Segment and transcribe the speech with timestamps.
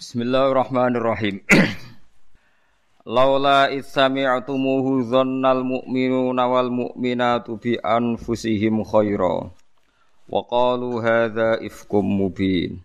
[0.00, 1.44] Bismillahirrahmanirrahim.
[3.04, 9.52] Laula itsami'tumuhu dzannal mu'minuna wal mu'minatu bi anfusihim khaira.
[10.24, 12.80] Wa qalu hadza ifkum mubin.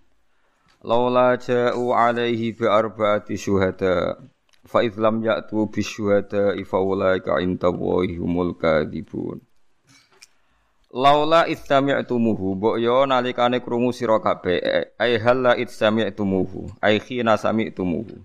[0.83, 4.19] Laula ja'u alaihi bi arba'ati syuhada.
[4.67, 9.39] Fa idz lam ya'tu bi syuhada fa ulaika indallahi humul kadzibun.
[10.95, 14.95] Laula istami'tumuhu mbok yo nalikane krungu sira kabeh.
[14.95, 18.15] Ai halla istami'tumuhu ai khina sami'tumuhu.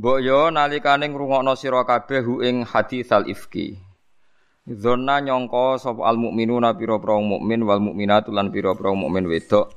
[0.00, 3.76] Mbok yo nalikane ngrungokno sira kabeh ing hadisal ifki.
[4.64, 9.76] Zona nyongko sapa al mukminuna pira-pira mukmin wal mukminatu lan pira-pira mukmin wedok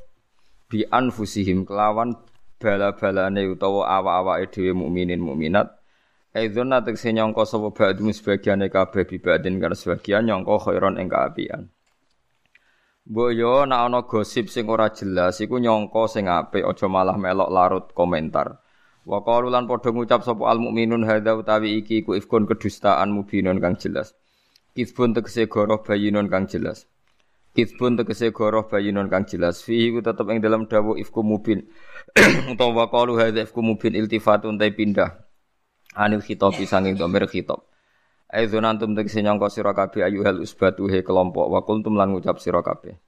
[0.72, 2.16] bi anfusihim kelawan
[2.56, 5.76] bala-balane utawa awak-awake dhewe mukminin mukminat
[6.36, 11.72] Aizona tegese nyangka sapa ba'dum sebagiane kabeh bibadin kan sebagian nyangka khairon ing kaapian.
[13.08, 17.48] Mbok yo nek ana gosip sing ora jelas iku nyangka sing apik aja malah melok
[17.56, 18.60] larut komentar.
[19.08, 23.64] Wa qalu lan padha ngucap sapa al mukminun hadza utawi iki iku ifkun kedustaan mubinun
[23.64, 24.12] kang jelas.
[24.76, 26.84] Kizbun tegese goroh bayinun kang jelas.
[27.56, 29.64] Kizbun tegese goroh bayinun kang jelas.
[29.64, 31.64] Fi iku tetep ing dalam dawuh ifku mubin.
[32.52, 35.25] Utawa qalu hadza ifku mubin iltifatun ta pindah
[35.96, 37.64] anil khitobi sanging domir khitab.
[38.30, 42.62] Aizun antum tegese nyangka sira kabeh ayuhal usbatu he kelompok wa kuntum lan ngucap sira
[42.62, 43.00] kabeh.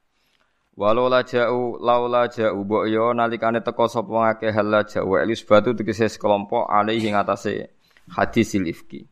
[0.77, 5.09] Walau la ja'u laula ja'u mbok yo nalikane teka sapa ngakeh hal la ja'u
[5.49, 7.67] batu tegese sekelompok alaihi ngatasé
[8.13, 9.09] hadis ifki.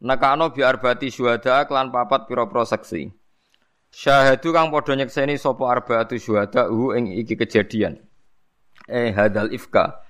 [0.00, 3.10] Nakano bi arbati syuhada klan papat pira-pira saksi.
[3.90, 7.98] Syahadu kang padha nyekseni sapa arbaatu syuhada hu ing iki kejadian.
[8.86, 10.00] Eh hadal ifka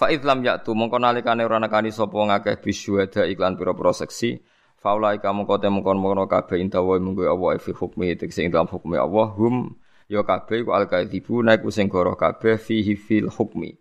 [0.00, 4.40] Fa lam yaktu mongko nalikane ora nekani sapa ngakeh bisyuhada iklan pira-pira seksi
[4.80, 8.96] faulai kamu kote mongkon mongkon kabeh intawa munggo Allah fi hukmi tegese ing dalam hukmi
[8.96, 9.76] Allah hum
[10.08, 13.76] ya kabeh ku al-kaidzibu naik sing goroh kabeh fihi fil hukmi.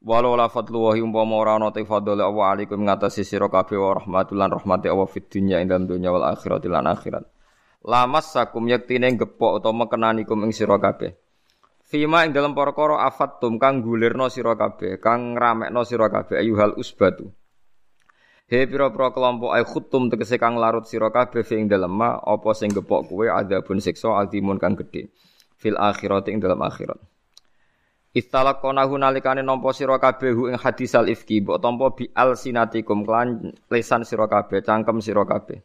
[0.00, 4.00] Walau la fadlu wa umpama ora ana te fadhole Allah alaikum ngatasi sira kabeh wa
[4.00, 7.28] rahmatulan rahmati Allah fid dunya ing dalam dunya wal akhirat lan akhirat.
[7.84, 11.27] Lamas sakum yektine gepok utawa mekenanikum ing sira kabeh
[11.88, 17.32] Fima ing dalam perkara afattum kang gulirno sira kabeh, kang ngramekno sira kabeh ayuhal usbatu.
[18.44, 22.76] He pira-pira kelompok ay khutum tegese kang larut sira kabeh ing dalem ma apa sing
[22.76, 25.08] gepok kowe adzabun siksa azimun kang gedhe.
[25.56, 27.00] Fil akhirat ing dalam akhirat.
[28.12, 34.04] Istalaqonahu nalikane nampa sira kabeh ing hadisal ifki mbok tampa bi al sinatikum klan lesan
[34.04, 35.64] sira kabeh, cangkem sira kabeh.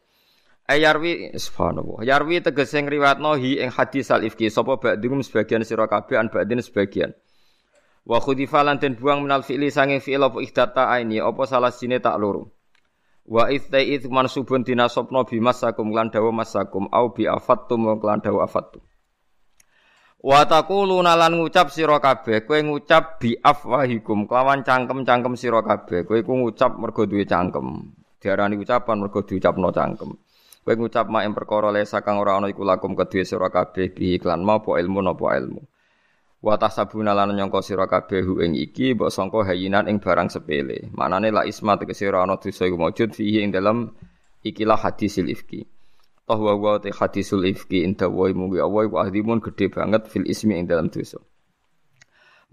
[0.64, 2.08] Ayarwi subhanallah.
[2.08, 6.64] Yarwi tegese ngriwatno hi ing hadis al ifki sapa ba'dhum sebagian sira kabeh an ba'din
[6.64, 7.12] sebagian.
[8.08, 12.00] Wa khudifa lan den buang minal fi'li sange fi'il apa ihdata aini apa salah sine
[12.00, 12.56] tak loro.
[13.28, 18.84] Wa itsaiz mansubun dinasabna bi masakum lan dawa masakum au bi afattum lan dawa afattum.
[20.24, 26.20] Wa taquluna lan ngucap sira kabeh kowe ngucap bi afwahikum kelawan cangkem-cangkem sira kabeh kowe
[26.24, 27.92] ku ngucap mergo duwe cangkem.
[28.24, 30.16] Diarani ucapan mergo diucapno cangkem.
[30.64, 34.16] Kowe ngucap mak ing perkara lesa kang ora ana iku lakum kedue sira kabeh bi
[34.16, 35.60] iklan apa ilmu napa ilmu.
[36.40, 40.88] Wa tasabuna lan nyangka sira kabeh ing iki mbok sangka hayinan ing barang sepele.
[40.96, 43.92] Manane la isma tegese ora ana dosa iku maujud fihi ing dalam
[44.40, 45.68] ikilah hadisil ifki.
[46.24, 50.24] Toh wa wa te hadisul ifki inda wa mugi Allah wa ahdimun gede banget fil
[50.24, 51.20] ismi ing dalam dosa.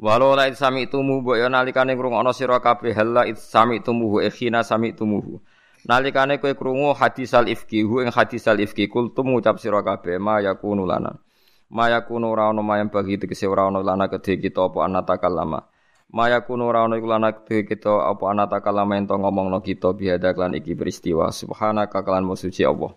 [0.02, 4.98] Walau la sami tumu mbok ya nalikane ngrungokno sira kabeh halla sami tumuhu ikhina sami
[4.98, 5.38] tumuhu.
[5.88, 10.84] Nalikane kowe krungu hadisal ifki hu ing hadisal ifki kultum ngucap sira kabeh ma yakunu
[10.84, 11.16] lana.
[11.72, 15.60] Ma yakunu ora ono mayam bagi tegese ora ono lana kedhe kita apa anatakal lama.
[16.12, 20.36] Ma yakunu ora ono iku lana kedhe kita apa anatakal lama ento ngomongno kita biada
[20.36, 22.92] klan iki peristiwa subhanaka klan musuci Allah.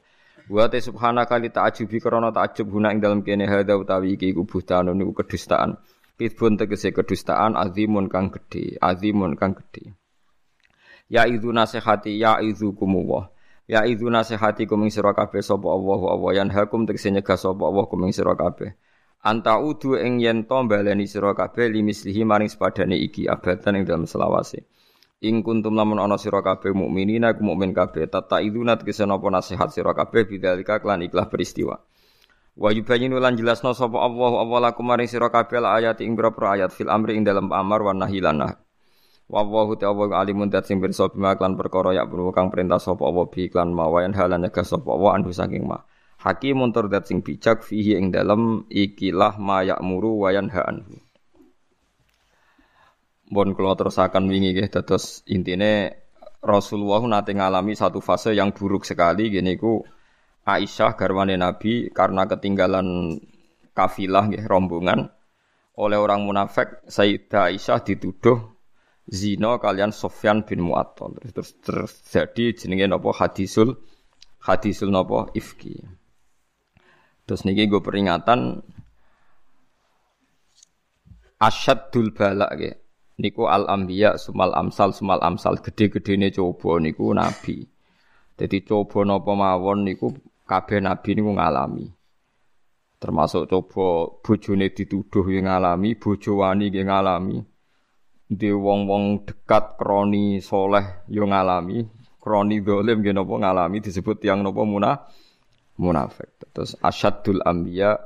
[0.51, 4.43] Wa te subhanaka li ta'ajubi krana ta'ajub guna ing dalem kene hadza utawi iki iku
[4.43, 5.79] buhtanun niku kedustaan.
[6.19, 9.95] Kidbun tegese kedustaan azimun kang gedhe, azimun kang gedhe.
[11.13, 13.29] Ya idzu nasihati ya idzu kumuwah.
[13.69, 17.85] Ya idzu nasihati kuming sira kabeh sapa Allah Allah yan hakum tegese nyegah sapa Allah
[17.85, 18.33] kuming sira.
[19.21, 24.09] Anta udu ing yen to baleni sira kabeh limislihi maring sepadane iki abadan ing dalam
[24.09, 24.65] selawase.
[25.21, 29.69] Ing kuntum lamun ana sira kabeh mukminina ku mukmin kabeh tata idzuna tegese napa nasihat
[29.69, 31.77] sira kabeh bidzalika klan ikhlas peristiwa.
[32.57, 36.89] Wa yubayyinu lan jelasno sapa Allah Allah lakum maring sira kabeh ayat ing ayat fil
[36.89, 38.62] amri ing dalam amar wa nahi lan
[39.33, 43.01] Wa Allahu ta'ala alimun dat sing pirsa bima klan perkara ya perlu kang perintah sapa
[43.01, 45.81] Allah bi klan mawayan halan nyegah sapa Allah andu saking ma.
[46.21, 51.01] Hakimun tur dat sing bijak fihi ing dalem ikilah ma ya'muru wa yanha anhu.
[53.33, 55.97] Bon kula terusaken wingi nggih dados intine
[56.37, 59.81] Rasulullah nate ngalami satu fase yang buruk sekali gini ku
[60.45, 63.17] Aisyah garwane Nabi karena ketinggalan
[63.73, 65.09] kafilah nggih rombongan
[65.73, 68.52] oleh orang munafik Sayyidah Aisyah dituduh
[69.07, 71.19] zina kalian Sofyan bin Mu'attal.
[71.31, 73.75] Terus terjadi jenenge napa hadisul
[74.43, 75.83] hadisul napa ifki.
[77.23, 78.59] Terus niki gue peringatan
[81.39, 82.73] asyadul balak ya.
[83.13, 87.63] Niku al ambiya sumal amsal sumal amsal gede-gedene coba niku nabi.
[88.33, 90.11] Jadi coba napa mawon niku
[90.49, 91.87] kabeh nabi niku ngalami.
[92.97, 97.52] Termasuk coba bojone dituduh yang ngalami, bojo wani yang ngalami.
[98.33, 101.85] Di wong-wong dekat kroni soleh yo ngalami,
[102.17, 105.05] kroni dolim nggih napa ngalami disebut yang napa munah
[105.77, 106.33] munafik.
[106.53, 107.99] Terus asyadul ambiya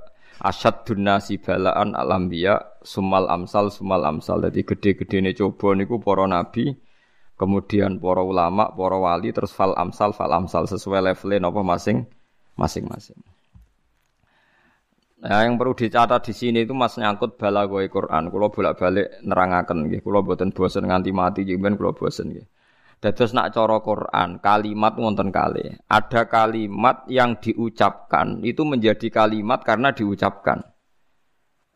[0.43, 4.43] asyadun nasi balaan al ambiya sumal amsal sumal amsal.
[4.47, 6.75] Jadi gede-gedene coba niku para nabi,
[7.35, 12.07] kemudian para ulama, para wali terus fal amsal fal amsal sesuai levelnya napa masing
[12.57, 13.19] masing-masing.
[15.17, 18.29] Nah, yang perlu dicatat di sini itu mas nyangkut balagoy Quran.
[18.29, 20.05] Kulo bolak-balik nerangaken nggih.
[20.05, 22.45] Kulo boten bosen nganti mati jemben kulo bosen nggih.
[22.97, 25.69] Dados nak cara Quran, kalimat wonten kali.
[25.85, 30.65] Ada kalimat yang diucapkan itu menjadi kalimat karena diucapkan.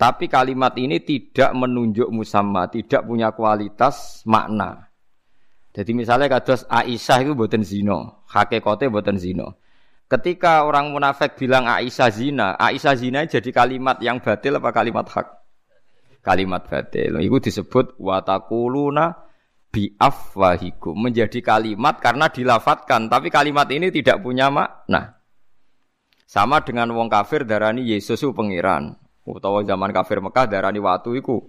[0.02, 4.90] Tapi kalimat ini tidak menunjuk musamma, tidak punya kualitas makna.
[5.78, 9.61] Jadi misalnya kados Aisyah itu boten zino, hakikate boten zino.
[10.12, 15.28] Ketika orang munafik bilang Aisyah zina, Aisyah zina jadi kalimat yang batil apa kalimat hak?
[16.19, 17.16] Kalimat batil.
[17.24, 19.16] Itu disebut watakuluna
[19.72, 21.00] biafwahikum.
[21.00, 25.16] Menjadi kalimat karena dilafatkan, tapi kalimat ini tidak punya makna.
[26.28, 28.92] Sama dengan wong kafir darani Yesus itu pangeran.
[29.24, 31.40] Utawa zaman kafir Mekah darani watu iku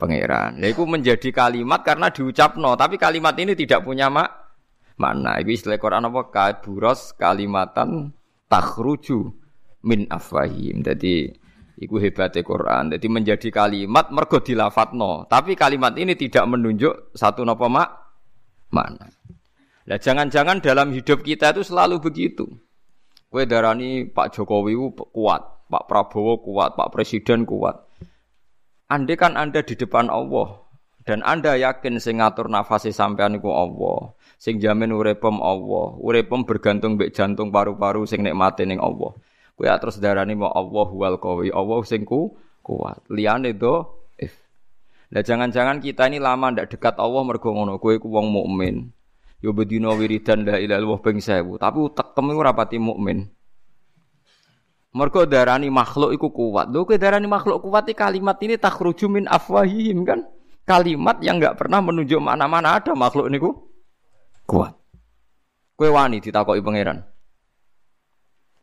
[0.00, 0.56] pangeran.
[0.56, 4.43] Nah, itu menjadi kalimat karena diucapno, tapi kalimat ini tidak punya mak
[4.94, 6.30] Mana Iku istilah Quran apa?
[6.30, 8.14] Kaburos kalimatan
[8.46, 9.34] takhruju
[9.82, 10.86] min afwahim.
[10.86, 11.34] Jadi
[11.82, 12.94] iku hebatnya Quran.
[12.94, 15.26] Jadi menjadi kalimat mergo dilafatno.
[15.26, 17.88] Tapi kalimat ini tidak menunjuk satu napa mak
[18.70, 19.06] mana.
[19.84, 22.48] Nah, jangan-jangan dalam hidup kita itu selalu begitu.
[23.28, 24.78] Kue darani Pak Jokowi
[25.12, 27.84] kuat, Pak Prabowo kuat, Pak Presiden kuat.
[28.88, 30.63] Andai kan Anda di depan Allah
[31.04, 35.96] dan Anda yakin sing ngatur nafasi sampean iku Allah, Sing jamin uripem Allah.
[36.00, 39.16] Uripem bergantung mbek jantung paru-paru sing nikmate ning Allah.
[39.56, 41.48] Kowe terus darani mau Allah wal qawi.
[41.48, 43.00] Allah sing ku kuat.
[43.08, 44.36] Liyane do if.
[45.08, 47.80] Lah jangan-jangan kita ini lama ndak dekat Allah mergo ngono.
[47.80, 48.90] Kowe ku wong mukmin.
[49.40, 53.28] Yo bedino wiridan la ilaha illallah ping 1000, tapi utekem iku rapati mukmin.
[54.92, 56.68] Mergo darani makhluk iku kuat.
[56.68, 60.20] Lho kowe darani makhluk kuat iki kalimat ini takhruju min afwahihim kan?
[60.64, 63.52] Kalimat yang enggak pernah menunjuk mana-mana ada makhluk niku
[64.48, 64.72] kuat.
[65.76, 67.04] Kue wani ditakoki pangeran.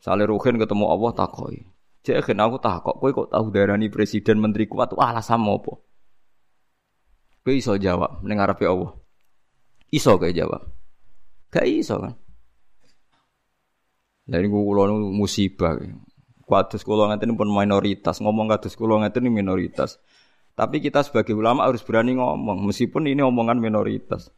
[0.02, 1.62] Sale Ruhin ketemu Allah takoki.
[2.02, 5.78] Cek kena aku takok, kowe kok tahu darani presiden menteri kuat Wah, alasan apa?
[7.46, 8.98] Kowe iso jawab ning ngarepe Allah.
[9.94, 10.66] Iso kowe jawab.
[11.54, 12.18] Gak iso kan.
[14.34, 15.78] Lah niku kula musibah.
[16.42, 20.02] Kuatus kula ngeten pun minoritas, ngomong kados kula ngeten minoritas.
[20.52, 24.30] Tapi kita sebagai ulama harus berani ngomong, meskipun ini omongan minoritas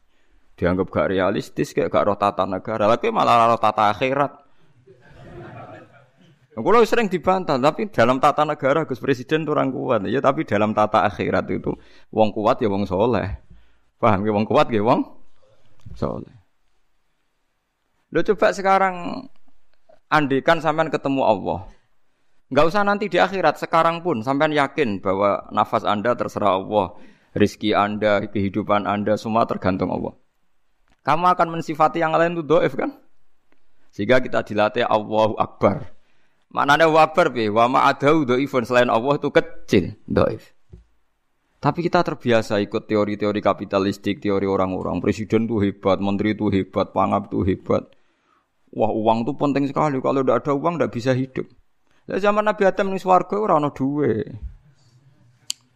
[0.53, 4.43] dianggap gak realistis kayak gak roh tata negara lagi malah roh tata akhirat
[6.53, 10.21] Kalau sering dibantah, tapi dalam tata negara Gus Presiden itu orang kuat, ya.
[10.21, 11.73] Tapi dalam tata akhirat itu,
[12.13, 13.41] wong kuat ya wong soleh.
[13.97, 15.01] Paham ya wong kuat ya wong
[15.97, 16.29] soleh.
[18.13, 19.25] Lo coba sekarang
[20.13, 21.65] andikan sampean ketemu Allah.
[22.51, 26.97] Enggak usah nanti di akhirat, sekarang pun sampean yakin bahwa nafas Anda terserah Allah,
[27.37, 30.13] rizki Anda, kehidupan Anda semua tergantung Allah.
[31.03, 32.95] Kamu akan mensifati yang lain itu doif kan?
[33.91, 35.91] Sehingga kita dilatih Allahu Akbar.
[36.53, 40.53] Mana ada wabar be, wa ma adau doifun selain Allah itu kecil, doif.
[41.63, 44.99] Tapi kita terbiasa ikut teori-teori kapitalistik, teori orang-orang.
[44.99, 47.87] Presiden tuh hebat, menteri tuh hebat, pangap tuh hebat.
[48.75, 49.95] Wah uang tuh penting sekali.
[50.03, 51.47] Kalau tidak ada uang tidak bisa hidup.
[52.03, 54.27] Ya zaman Nabi Adam nih swarga orang ada duwe.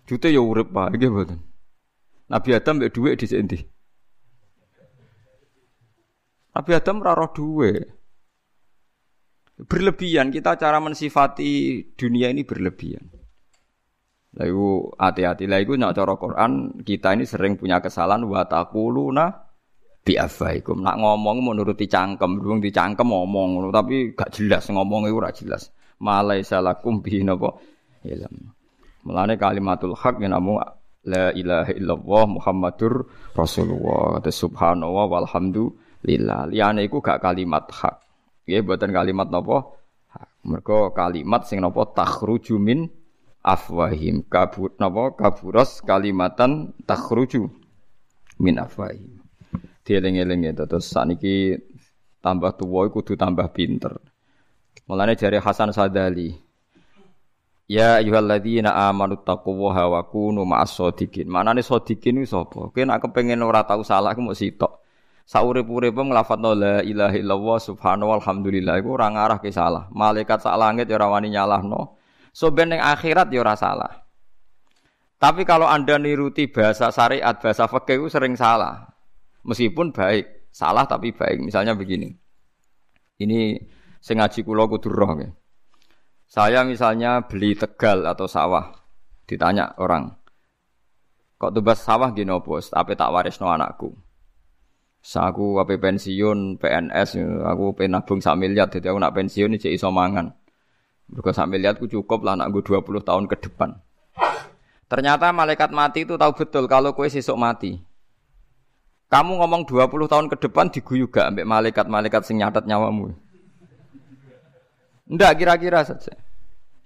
[0.07, 1.23] Jute ya urip pak, gitu
[2.27, 3.59] Nabi Adam mbek duwe di sini.
[6.51, 7.71] Nabi Adam raro duwe.
[9.57, 13.07] Berlebihan kita cara mensifati dunia ini berlebihan.
[14.37, 19.33] Lalu hati-hati lah itu nak cara Quran kita ini sering punya kesalahan wa taquluna
[20.05, 20.83] bi afaikum.
[20.83, 25.73] Nak ngomong menuruti cangkem, durung dicangkem ngomong tapi gak jelas ngomong itu ora jelas.
[25.97, 27.57] Malaisa lakum bi napa
[28.05, 28.53] ilm.
[29.07, 30.59] Mulane kalimatul haq yang namu
[31.07, 34.19] la ilaha illallah Muhammadur Rasulullah.
[34.21, 36.45] Subhanallah walhamdulillah lillah.
[36.47, 37.95] Liyane iku gak kalimat hak.
[38.47, 39.57] Nggih mboten kalimat napa?
[40.11, 40.29] Hak.
[40.47, 42.87] Mergo kalimat sing napa takhruju min
[43.43, 47.47] afwahim kabut napa kaburos kalimatan takhruju
[48.39, 49.19] min afwahihim.
[49.87, 51.55] Dieling-eling itu terus saniki
[52.19, 53.95] tambah tua kudu tambah pinter.
[54.87, 56.31] Mulane jari Hasan Sadali.
[57.67, 61.27] Ya ayyuhalladzina amanu taqullaha wa kunu ma'as shodiqin.
[61.27, 62.71] Manane shodiqin ku sapa?
[62.71, 64.79] Kowe nek kepengin ora tau salah ku mung sitok.
[65.27, 69.91] Saurip-uripe nglafadzno la ilaha illallah subhanahu walhamdulillah iku ora ngarah ke salah.
[69.91, 71.99] Malaikat sak langit ya ora wani nyalahno.
[72.31, 74.07] So ben akhirat ya salah.
[75.19, 78.87] Tapi kalau Anda niruti bahasa syariat, bahasa fikih itu sering salah.
[79.43, 81.43] Meskipun baik, salah tapi baik.
[81.43, 82.15] Misalnya begini.
[83.17, 83.59] Ini
[84.07, 85.27] sing ngaji kula kudu roh ya.
[86.31, 88.71] Saya misalnya beli tegal atau sawah,
[89.27, 90.15] ditanya orang,
[91.35, 93.91] kok tebas sawah gini bos, tapi tak waris no anakku.
[95.03, 99.87] Saku apa pensiun PNS, aku pengen nabung sak miliar, jadi aku nak pensiun ini iso
[99.91, 100.31] mangan.
[101.07, 103.79] Mergo sak miliarku cukup lah anakku 20 tahun ke depan.
[104.87, 107.79] Ternyata malaikat mati itu tahu betul kalau kue sesuk mati.
[109.07, 113.26] Kamu ngomong 20 tahun ke depan diguyu gak ambek malaikat-malaikat sing nyatet nyawamu.
[115.07, 116.11] Ndak kira-kira saja.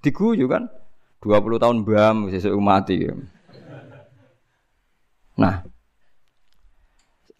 [0.01, 0.69] Diguyu kan?
[1.21, 3.05] 20 tahun bam sesuk mati.
[5.37, 5.65] Nah,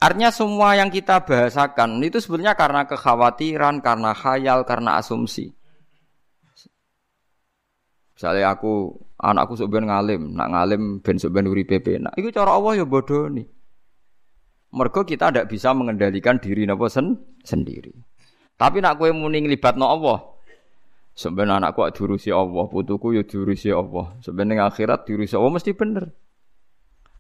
[0.02, 5.54] Artinya semua yang kita bahasakan itu sebenarnya karena kekhawatiran, karena khayal, karena asumsi.
[8.18, 12.02] Misalnya aku anakku sebenarnya ngalim, nak ngalim ben sebenarnya uri PP.
[12.02, 13.46] Nah, itu cara Allah ya bodoh nih.
[14.74, 17.94] Mergo kita tidak bisa mengendalikan diri napa sen sendiri.
[18.58, 19.46] Tapi nak kue muni
[19.78, 20.18] no Allah.
[21.12, 24.16] Sebenarnya anakku diurusi Allah, putuku ya diurusi Allah.
[24.24, 26.06] Sebenarnya akhirat diurusi Allah mesti bener.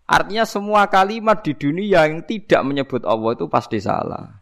[0.07, 4.41] Artinya semua kalimat di dunia yang tidak menyebut Allah itu pasti salah.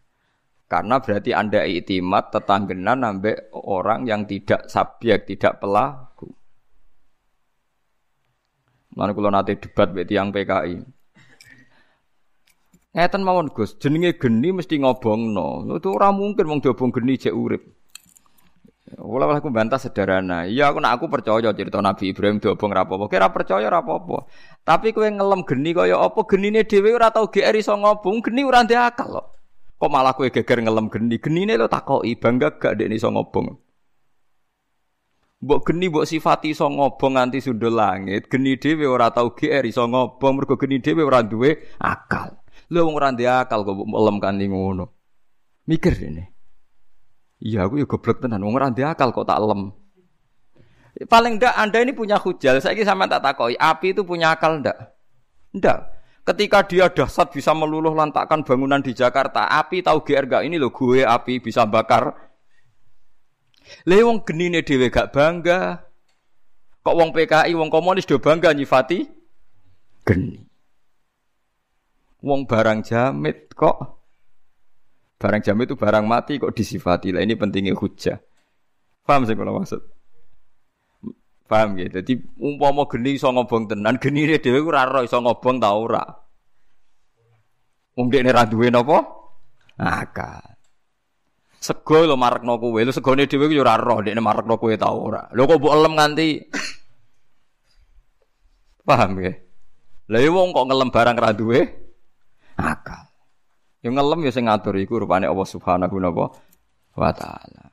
[0.69, 6.29] Karena berarti Anda iktimat tetanggenan sampai orang yang tidak subjek, tidak pelaku.
[8.93, 10.77] Mana kalau nanti debat berarti yang PKI.
[12.89, 15.65] Ngeten mawon Gus, jenenge geni mesti ngobong no.
[15.77, 17.78] Itu orang mungkin mau diobong geni cek urip.
[18.97, 20.49] Wala aku bantah sederhana.
[20.49, 23.05] Iya aku nak aku percaya cerita Nabi Ibrahim diobong ra apa-apa.
[23.05, 24.25] Kira percaya ra apa-apa.
[24.65, 28.65] Tapi kowe ngelem geni kaya apa genine dhewe ora tau GR iso ngobong, geni ora
[28.65, 29.27] ndek akal kok.
[29.77, 31.21] Kok malah kowe geger ngelem geni.
[31.21, 33.61] Genine lo takoki bangga gak ndek iso ngobong.
[35.39, 39.85] Mbok geni mbok sifati iso ngobong nganti sundul langit, geni dhewe ora tau GR iso
[39.85, 42.41] ngobong mergo geni dhewe ora duwe akal.
[42.73, 44.85] Lho wong ora ndek akal kok mbok ngelem kanthi ngono.
[45.69, 46.38] Mikir ini.
[47.39, 49.71] Iya aku ya goblok tenan wong ora akal kok tak lem.
[51.07, 52.59] Paling ndak Anda ini punya hujal.
[52.59, 54.75] Saya sama tak takoi, api itu punya akal ndak?
[55.55, 55.79] Ndak.
[56.27, 60.69] Ketika dia dahsyat bisa meluluh lantakan bangunan di Jakarta, api tahu GR gak ini loh
[60.69, 62.11] gue api bisa bakar.
[63.87, 65.89] Lewong genine dhewe gak bangga.
[66.83, 69.07] Kok wong PKI, wong komunis do bangga nyifati
[70.05, 70.43] geni.
[72.19, 73.98] Wong barang jamit kok
[75.19, 77.19] Barang jam itu barang mati kok disifati lah.
[77.19, 78.15] Ini pentingnya hujah.
[79.03, 79.83] Paham sih kalau maksud?
[81.43, 81.99] Paham gitu.
[81.99, 86.03] Jadi umpama geni iso ngobong tenan, geni ini dewe ora ora iso ngobong ta ora.
[87.99, 88.71] Wong dekne ra duwe?
[89.75, 90.55] Akal.
[91.59, 95.27] Sego lho marekno kowe, lho segone dhewe yo ora roh dekne marekno kowe ta ora.
[95.35, 96.27] Lho kok mbok elem nganti
[98.87, 99.33] Paham ya?
[100.09, 101.59] Lah wong kok ngelem barang ra duwe
[102.55, 103.08] akal.
[103.79, 105.95] Yang ngelem ya sing ngatur iku rupane Allah Subhanahu
[106.99, 107.71] wa taala.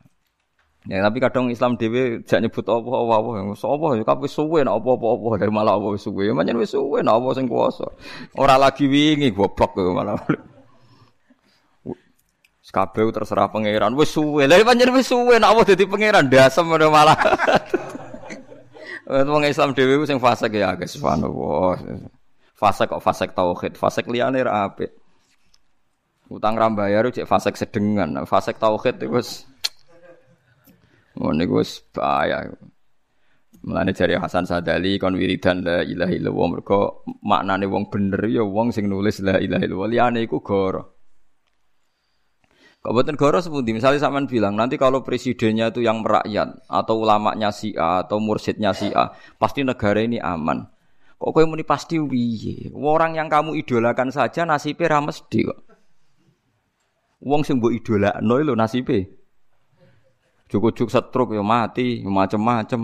[0.87, 4.71] Ya tapi kadang Islam dhewe jak nyebut apa apa apa sapa ya kabeh suwe nek
[4.71, 6.31] apa apa apa dari malah apa suwe.
[6.31, 7.91] Manjen wis suwe nek apa sing kuwasa.
[8.39, 10.15] Ora lagi wingi goblok kok malah.
[12.71, 14.47] Kabeh terserah pangeran wis suwe.
[14.47, 17.19] Lah pancen wis suwe nek apa dadi pangeran dasem malah.
[19.11, 21.83] Wong Islam dhewe sing fasik ya guys subhanallah.
[22.55, 24.71] Fasik kok fasik tauhid, fasik liyane ra.
[26.27, 29.47] Utang rambayar cek fasek sedengan, fasek tauhid itu wis
[31.15, 32.51] ngono wis bahaya.
[33.67, 38.71] Mulane jari Hasan Sadali kon wiridan la ilaha illallah mergo maknane wong bener ya wong
[38.71, 40.95] sing nulis la ilaha illallah liyane iku goro.
[42.87, 43.75] Boten goro sepundi?
[43.75, 48.71] Misalnya sampean bilang nanti kalau presidennya itu yang merakyat atau ulamanya si A atau mursyidnya
[48.71, 49.11] si A,
[49.43, 50.63] pasti negara ini aman.
[51.19, 52.71] Kok kowe muni pasti piye?
[52.71, 55.66] Orang yang kamu idolakan saja nasibnya ra mesti kok.
[57.27, 59.11] Wong sing mbok idolakno lho nasibe.
[60.47, 62.79] Cukup-cukup setruk ya mati, macem-macem.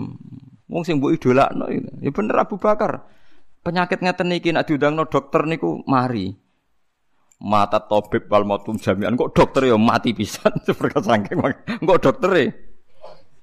[0.67, 1.71] Wong sing mbok idolakno
[2.03, 3.07] ya bener Abu Bakar.
[3.63, 6.35] Penyakit ngeten iki nek diundangno dokter niku mari.
[7.39, 11.39] Mata tobib wal mautum jami'an kok dokter ya mati pisan perkara saking
[11.87, 12.51] kok dokter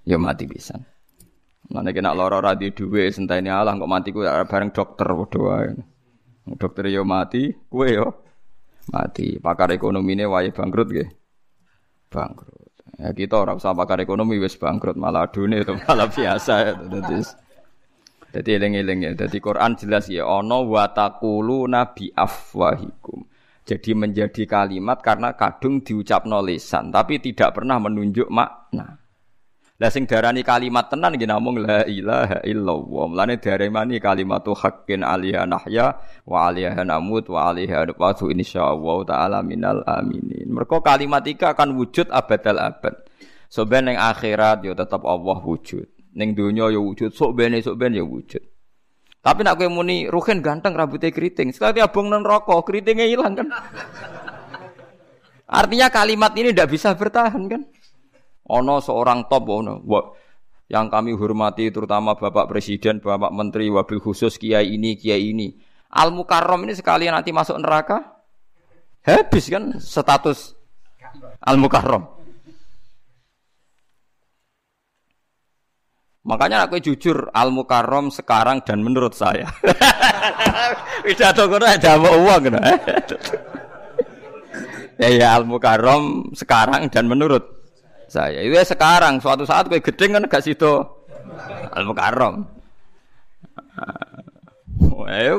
[0.04, 0.84] ya mati pisan.
[1.72, 5.72] Mana kena lara ora di dhuwit sentene Allah kok mati ku bareng dokter wae.
[6.60, 8.08] Dokter ya mati, kowe ya
[8.90, 9.40] mati.
[9.40, 11.08] Pakar ekonomi ini wae bangkrut nggih.
[12.12, 12.70] Bangkrut.
[13.00, 16.72] Ya kita orang usah pakar ekonomi wis bangkrut malah dunia itu malah biasa ya.
[16.76, 17.18] Jadi
[18.30, 19.12] jadi eling-eling ya.
[19.26, 20.86] Jadi Quran jelas ya ono wa
[21.66, 23.26] nabi afwahikum.
[23.64, 28.99] Jadi menjadi kalimat karena kadung diucap lisan tapi tidak pernah menunjuk makna.
[29.80, 33.04] Lah sing darani kalimat tenan nggih namung la ilaha illallah.
[33.08, 35.96] Mulane daremani kalimatu haqqin aliyah nahya
[36.28, 40.52] wa aliyah namut wa aliyah nabatu insyaallah taala minal aminin.
[40.52, 42.92] Mergo kalimat iki akan wujud abadal abad.
[43.48, 45.88] So ben ning akhirat yo tetep Allah wujud.
[46.12, 48.44] Ning donya yo wujud, sok ben sok ben yo wujud.
[49.20, 53.52] Tapi nak kowe muni Ruhin ganteng rambutnya keriting, sekali abang nang rokok, keritingnya hilang kan.
[55.44, 57.62] Artinya kalimat ini tidak bisa bertahan kan.
[58.50, 59.74] Ono seorang top ono
[60.70, 65.50] yang kami hormati terutama Bapak Presiden, Bapak Menteri, wabil khusus kiai ini, kiai ini.
[65.90, 68.22] Al Mukarrom ini sekalian nanti masuk neraka
[69.02, 70.54] habis kan status
[71.42, 72.06] Al Mukarrom.
[76.22, 79.50] Makanya aku jujur Al Mukarrom sekarang dan menurut saya.
[81.04, 82.42] Pidato kono ada uang
[85.02, 87.59] ya ya Al Mukarrom sekarang dan menurut
[88.10, 88.42] saya.
[88.42, 90.82] Itu ya sekarang, suatu saat gue gedeng kan gak situ
[91.70, 92.42] al mukarrom.
[95.10, 95.38] Ayo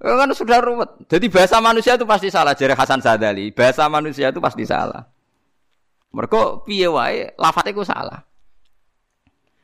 [0.00, 0.88] kan sudah ruwet.
[1.08, 2.56] Jadi bahasa manusia itu pasti salah.
[2.56, 5.04] Jari Hasan Sadali, bahasa manusia itu pasti salah.
[6.12, 8.24] Mereka piye wae lafate ku salah.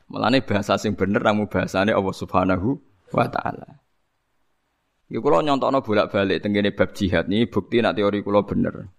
[0.09, 2.77] Mulane bahasa sing bener namu bahasane Allah Subhanahu
[3.09, 3.81] wa taala.
[5.09, 8.89] Iku kula nyontokno bolak-balik tengene bab jihad ini bukti nak teori kula bener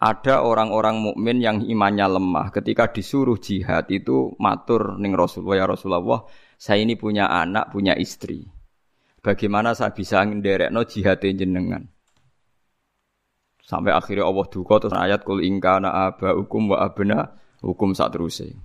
[0.00, 2.48] ada orang-orang mukmin yang imannya lemah.
[2.48, 6.24] Ketika disuruh jihad itu matur ning Rasulullah ya Rasulullah
[6.56, 8.48] saya ini punya anak punya istri.
[9.20, 11.84] Bagaimana saya bisa ngenderekno jihad jenengan?
[13.60, 18.56] Sampai akhirnya Allah duka terus ayat kul ingkana aba hukum wa abna hukum saat terusnya.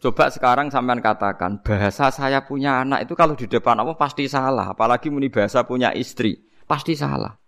[0.00, 4.76] Coba sekarang sampean katakan bahasa saya punya anak itu kalau di depan Allah pasti salah,
[4.76, 6.36] apalagi muni bahasa punya istri
[6.68, 7.39] pasti salah.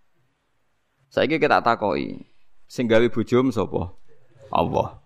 [1.13, 2.25] Saya kita takoi,
[2.65, 3.93] sing gawe bojom sapa?
[4.49, 4.97] Allah.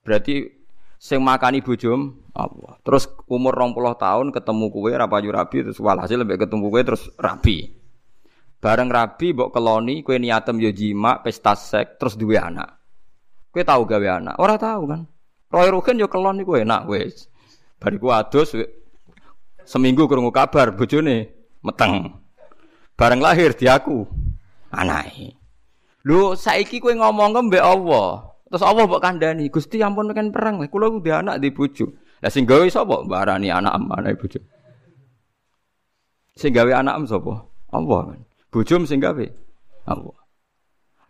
[0.00, 0.48] Berarti
[0.96, 2.80] sing makani bojom Allah.
[2.80, 7.76] Terus umur 20 tahun ketemu kue rapayu rabi terus walhasil lebih ketemu kue terus rabi.
[8.56, 12.80] Bareng rabi mbok keloni kue niatem yo jima pesta sek terus duwe anak.
[13.52, 14.40] Kue tahu gawe anak?
[14.40, 15.04] Ora tahu kan.
[15.52, 17.28] Roy Rukin yo keloni kue enak wes.
[17.76, 18.56] Bariku adus
[19.60, 21.28] seminggu krungu kabar bojone
[21.60, 22.16] meteng.
[22.96, 24.25] Bareng lahir diaku
[24.72, 25.36] anake.
[26.06, 28.30] Lho saiki kowe ngomong mbek Allah.
[28.46, 30.62] Terus Allah mbok kandhani, Gusti ampun kan perang.
[30.70, 31.90] Kula ku anak di bojo.
[32.22, 33.02] Lah sing gawe sapa?
[33.04, 34.38] Barani anak anak bojo.
[36.38, 37.50] Sing gawe anak sapa?
[37.74, 38.20] Allah kan.
[38.54, 39.26] Bojom sing gawe
[39.90, 40.16] Allah.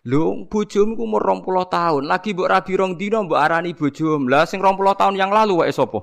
[0.07, 4.31] Lho bojomu ku umur 20 tahun, lagi mbok rabi rong dina mbok arani bojom.
[4.31, 5.99] Lah sing 20 tahun yang lalu wae sapa?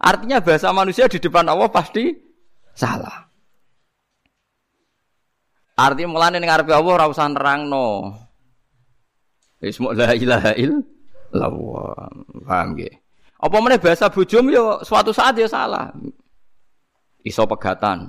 [0.00, 2.12] Artinya bahasa manusia di depan Allah pasti
[2.76, 3.28] salah.
[5.74, 8.14] Artinya mulane ning ngarepe Allah ora usah nerangno.
[9.58, 12.10] Wis mok la ilaha illallah.
[12.46, 12.94] Paham nggih?
[13.42, 15.90] Apa meneh bahasa bojom yo suatu saat ya salah.
[17.26, 18.06] Iso pegatan.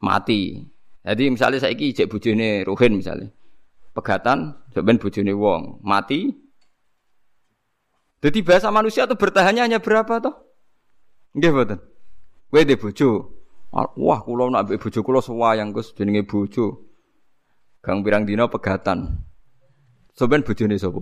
[0.00, 0.64] Mati.
[1.04, 3.28] Jadi misalnya saya iki cek bojone Ruhin misalnya.
[3.90, 6.30] Pegatan, ben bojone wong, mati.
[8.20, 10.36] Jadi bahasa manusia itu bertahannya hanya berapa toh?
[11.34, 11.78] Nggih mboten.
[12.50, 13.10] Kowe de bojo,
[13.70, 16.90] Wah, kula nak mbek bojo kula sewayang Gus jenenge bojo.
[17.80, 19.22] Gang pirang dina pegatan.
[20.12, 21.00] Sampeyan bojone sapa?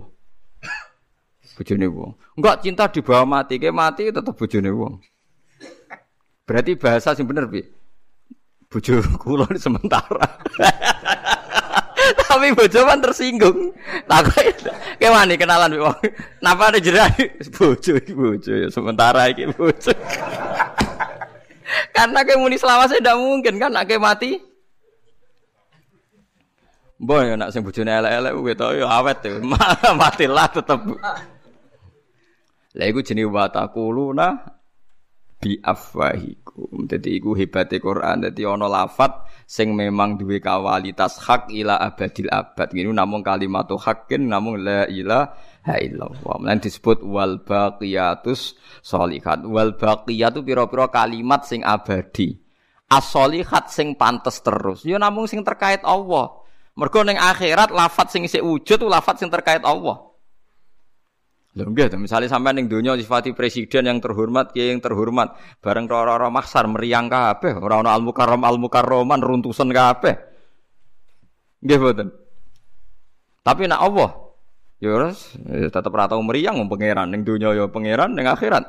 [1.57, 2.11] Bojone wong.
[2.39, 4.93] Enggak cinta di bawah mati, ke mati tetep bojone wong.
[6.47, 7.67] Berarti bahasa sing bener piye?
[8.69, 10.39] Bojo kula sementara.
[12.29, 13.73] Tapi bojo kan tersinggung.
[14.05, 15.99] Tak kayak wani kenalan wong.
[16.39, 17.17] Napa ada jerak
[17.57, 19.91] bojo bojo sementara iki bojo.
[21.95, 24.39] Karena kayak muni selawase tidak mungkin kan nak mati.
[26.99, 29.39] Boy, nak sing bojone elek-elek kuwi to ya awet tuh.
[29.95, 30.81] Matilah tetep.
[32.75, 34.35] Lah iku jenenge wa taquluna
[35.39, 36.91] bi afwahikum.
[36.91, 38.27] Dadi iku hebate Quran.
[38.27, 42.67] Dadi ana lafat sing memang duwe kawalitas hak ila abadil abad.
[42.75, 46.39] Ngene namung kalimatu hakin namung la ilaha illallah.
[46.39, 49.43] Mulane disebut wal baqiyatus sholihat.
[49.43, 52.39] Wal baqiyatu pira-pira kalimat sing abadi.
[52.89, 54.87] As-sholihat sing pantes terus.
[54.87, 56.41] Ya namung sing terkait Allah.
[56.79, 60.09] Mergo ning akhirat lafat sing isih wujud lafat sing terkait Allah.
[61.57, 66.29] Lho nggih, misalnya sampai ning donya sifati presiden yang terhormat, kiai yang terhormat, bareng ora-ora
[66.29, 70.13] maksar meriang kabeh, ora ana al-mukarram al-mukarraman runtusan kabeh.
[71.65, 72.07] Nggih mboten.
[73.43, 74.28] Tapi nak Allah
[74.79, 75.35] ya wis
[75.71, 76.31] tetep ora tau wong
[76.71, 78.63] pangeran ning donya ya pangeran ning akhirat.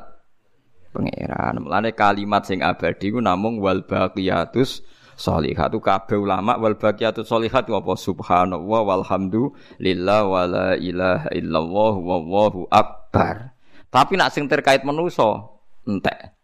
[0.91, 1.63] Pangeran.
[1.63, 4.83] Mulane kalimat sing abadi ku namung wal baqiyatus
[5.15, 13.55] sholihatu kabeh ulama wal baqiyatu sholihat apa subhanallah walhamdulillah wala ilaha illallah wallahu akbar.
[13.87, 15.47] Tapi nak sing terkait manusa
[15.87, 16.35] entek.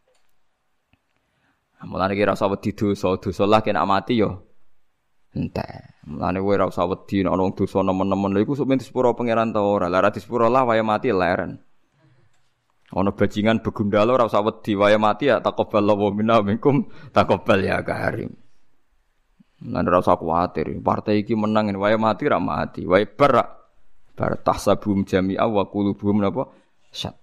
[1.84, 4.47] Mulane kira usah wedi dosa, dosa lah kena mati yo.
[5.38, 6.02] Entek.
[6.10, 9.62] Mulane kowe ora usah wedi ana dosa nemen-nemen lha iku sok men disepuro pangeran ta
[9.62, 9.86] ora.
[9.86, 11.62] Lah disepuro lah waya mati leren.
[12.90, 18.34] Ana bajingan begundalo ora usah wedi waya mati ya taqabbalallahu minna minkum taqabbal ya karim.
[19.68, 20.74] Nah, ora usah kuwatir.
[20.82, 22.82] Partai iki menang wae mati ra mati.
[22.90, 23.38] Wae bar
[24.18, 26.50] bar tahsabum jami'a wa qulubuhum napa?
[26.90, 27.18] Syat.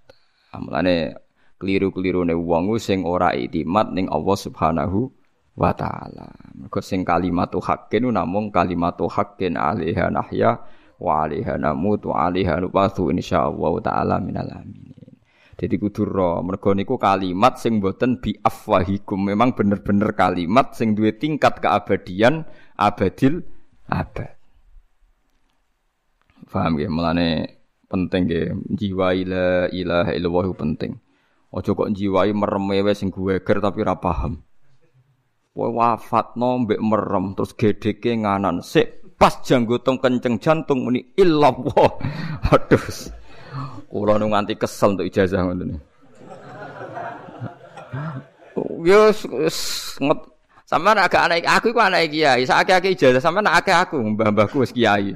[0.55, 1.19] Amlane
[1.59, 5.24] keliru-kelirune wong sing ora iktimat ning Allah Subhanahu
[5.55, 6.27] wa taala.
[6.55, 10.59] Mergo sing kalimatu haqqin namung kalimatu haqqin alaiha nahya
[10.99, 14.95] wa alaiha namut wa alaiha nubatu insyaallah taala minal amin.
[15.55, 19.31] Jadi kudu ro, mergo niku kalimat sing boten bi afwahikum.
[19.31, 22.43] Memang bener-bener kalimat sing duwe tingkat keabadian
[22.75, 23.39] abadil
[23.87, 24.35] abad.
[26.51, 26.87] Paham ya?
[26.87, 30.99] Mulane penting ya jiwa ila ilaha illallah penting.
[31.55, 34.43] Ojo kok jiwai merem wis sing ger tapi ora paham.
[35.55, 41.95] Kowe wafatno mbek merem terus gedeke nganan sik pas janggotom kenceng jantung muni illallah.
[42.51, 42.83] Aduh.
[43.87, 45.79] Kulo nu nganti kesel untuk ijazah ngoten.
[48.83, 50.19] Yo nget
[50.67, 54.75] sampean agak anak aku iku anak kiai, sak akeh ijazah sampean akeh aku mbah-mbahku wis
[54.75, 55.15] kiai.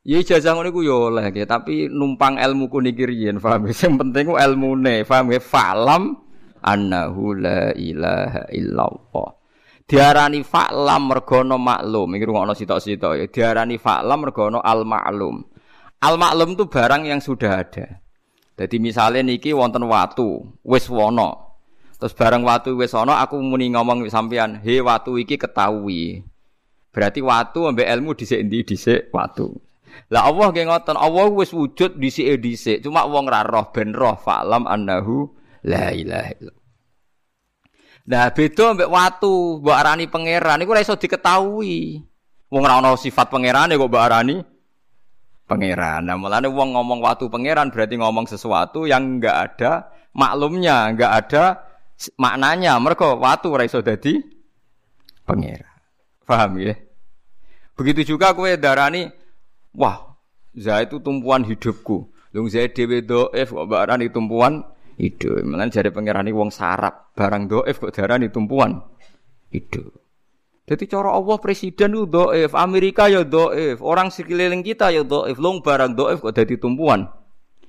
[0.00, 3.68] Ya ijazah ngono iku yo oleh tapi numpang ilmu ku niki riyen, paham?
[3.76, 5.44] Sing penting ku ilmune, paham ya?
[5.44, 6.25] Falam
[6.66, 9.28] annahu la ilaha illallah.
[9.86, 13.26] Diarani fa'lam mergono maklum, iki rungokno sitok-sitok ya.
[13.30, 15.46] Diarani fa'lam mergono al maklum.
[16.02, 18.02] Al maklum itu barang yang sudah ada.
[18.58, 21.60] Jadi misalnya niki wonten watu, wis wono.
[22.02, 26.26] Terus barang watu wis wono, aku muni ngomong sampean, he watu iki ketahui.
[26.90, 29.54] Berarti watu ambek ilmu dhisik endi dhisik watu.
[30.10, 34.16] Lah Allah nggih ngoten, Allah wis wujud dhisik dhisik, cuma wong ra roh ben roh
[34.18, 35.30] falam annahu
[35.66, 36.64] la ilaha illallah.
[38.06, 41.98] Nah, beda ambek watu, mbok arani pangeran iku ora iso diketahui.
[42.46, 44.36] Wong ora ana sifat pangerane kok mbok arani
[45.50, 46.06] pangeran.
[46.06, 51.44] Nah, mulane wong ngomong waktu pangeran berarti ngomong sesuatu yang enggak ada maklumnya, enggak ada
[52.14, 52.78] maknanya.
[52.78, 54.22] Mereka waktu ora iso dadi
[55.26, 55.74] pangeran.
[56.22, 56.78] Paham ya?
[57.74, 59.10] Begitu juga kue darani,
[59.74, 60.14] wah,
[60.54, 62.06] za itu tumpuan hidupku.
[62.30, 64.62] Lung saya dewe doef kok barani tumpuan
[64.96, 65.44] hidup.
[65.44, 68.80] Mulane jare pangeran wong sarap, barang doef kok darani tumpuan
[69.52, 69.92] hidup.
[70.66, 75.62] Jadi cara Allah presiden itu doif, Amerika ya doif, orang sekeliling kita ya doif, long
[75.62, 77.06] barang doif kok jadi tumpuan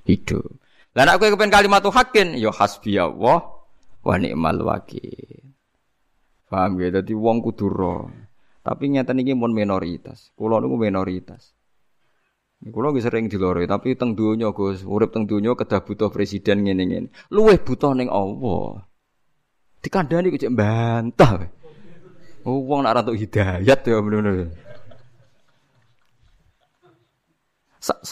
[0.02, 0.58] hidup.
[0.90, 3.54] Dan aku kepen kalimat hakin, ya hasbi Allah
[4.02, 5.54] wa ni'mal wakil.
[6.48, 6.88] Paham ya?
[6.98, 7.68] Jadi wong kudu
[8.64, 10.32] Tapi nyata ini pun minoritas.
[10.32, 11.52] Kulo niku minoritas.
[12.58, 17.14] Kulo nggih sering diloroi, tapi teng donya Gus, urip teng donya kedah butuh presiden ngene-ngene.
[17.30, 18.82] Luwih butuh ning Allah.
[19.78, 21.46] Dikandani kok bantah.
[22.42, 24.50] Oh, wong nak rantuk hidayat ya bener-bener.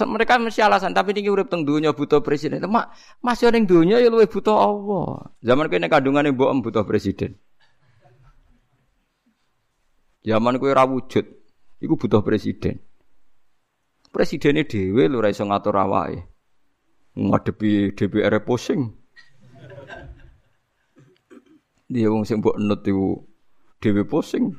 [0.07, 2.63] mereka mesti alasan tapi ini urip teng dunia butuh presiden.
[2.71, 5.35] Mak masih ning dunia ya luwih butuh Allah.
[5.43, 7.35] Zaman kene kandungane mbok butuh presiden.
[10.23, 11.23] Zaman kowe ora wujud,
[11.83, 12.83] butuh presiden.
[14.17, 16.25] Presidennya dhewe lho ora iso ngatur awake.
[17.21, 18.89] Ngadepi DPR pusing.
[21.93, 23.29] Dia wong sing mbok nut iku
[23.77, 24.57] dewe pusing.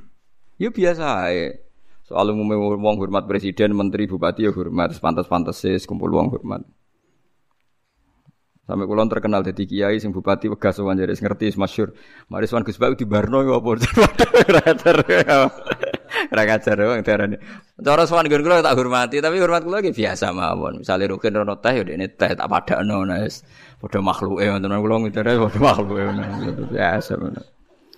[0.61, 1.57] Ya biasa ae.
[2.05, 6.61] Soal umumnya wong hormat presiden, menteri, bupati ya hormat, pantas-pantas kumpul wong hormat.
[8.69, 11.97] Sampai kulon terkenal jadi kiai sing bupati wegas jadi ngerti masyhur.
[12.29, 13.73] Mari sowan Gus Bau di Barno ya apa?
[16.32, 16.34] Rater.
[16.34, 17.38] Ra ngajar wong darane.
[17.77, 20.82] Cara sowan nggon kula tak hormati, tapi hormat kula iki biasa mawon.
[20.82, 23.45] Misale rukin rono teh ya dene teh tak padakno wis.
[23.77, 26.01] Padha makhluke wonten kula ngitare padha makhluke
[26.73, 27.13] biasa.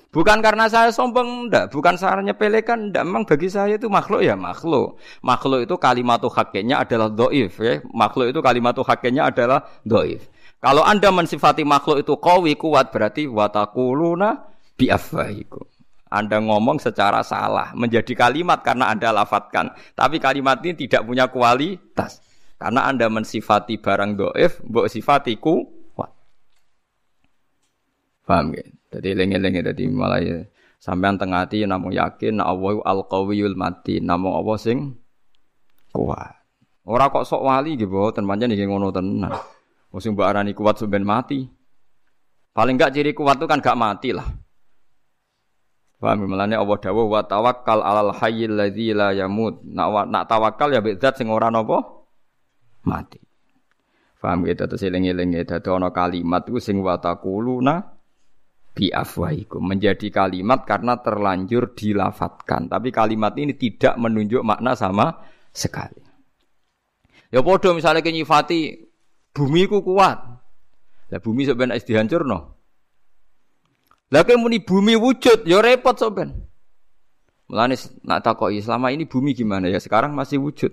[0.10, 1.70] Bukan karena saya sombong, ndak.
[1.70, 3.06] Bukan saya nyepelekan, ndak.
[3.06, 4.98] Memang bagi saya itu makhluk ya makhluk.
[5.22, 7.62] Makhluk itu kalimat hakiknya adalah doif.
[7.62, 7.78] Ya.
[7.94, 10.26] Makhluk itu kalimat hakiknya adalah doif.
[10.58, 14.50] Kalau anda mensifati makhluk itu kawi kuat berarti watakuluna
[14.82, 15.69] biafwahikum.
[16.10, 19.70] Anda ngomong secara salah, menjadi kalimat karena Anda lafatkan.
[19.94, 22.26] Tapi kalimat ini tidak punya kualitas.
[22.58, 26.12] Karena Anda mensifati barang doif, mbok sifati kuat.
[28.26, 28.66] Paham ya?
[28.90, 30.42] Jadi lengi-lengi tadi malah ya.
[30.82, 34.98] Sampean tengah hati namung yakin na Allah al-qawiyul mati, namung Allah sing
[35.94, 36.36] kuat.
[36.90, 39.30] Ora kok sok wali nggih mboten pancen nggih ngono tenan.
[39.94, 41.46] Wong sing mbok arani kuat sampean mati.
[42.50, 44.26] Paling enggak ciri kuat itu kan gak mati lah.
[46.00, 49.60] Paham melane Allah dawuh wa tawakkal alal hayyil ladzi la yamut.
[49.68, 51.84] Nak nak tawakal ya bidzat sing ora napa
[52.88, 53.20] mati.
[54.20, 58.00] Paham gitu terus eling-eling dadi ana kalimat iku sing wa taquluna
[58.72, 62.72] bi afwahikum menjadi kalimat karena terlanjur dilafatkan.
[62.72, 65.20] Tapi kalimat ini tidak menunjuk makna sama
[65.52, 66.00] sekali.
[67.28, 68.88] Ya padha misalnya nyifati
[69.36, 70.20] bumi ku kuat.
[71.12, 72.59] Lah bumi sebenarnya dihancurno.
[74.10, 76.50] Lah muni bumi wujud, ya repot soben.
[77.50, 79.78] Mulane nak takoki selama ini bumi gimana ya?
[79.82, 80.70] Sekarang masih wujud.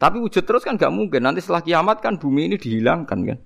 [0.00, 1.24] Tapi wujud terus kan gak mungkin.
[1.24, 3.38] Nanti setelah kiamat kan bumi ini dihilangkan kan.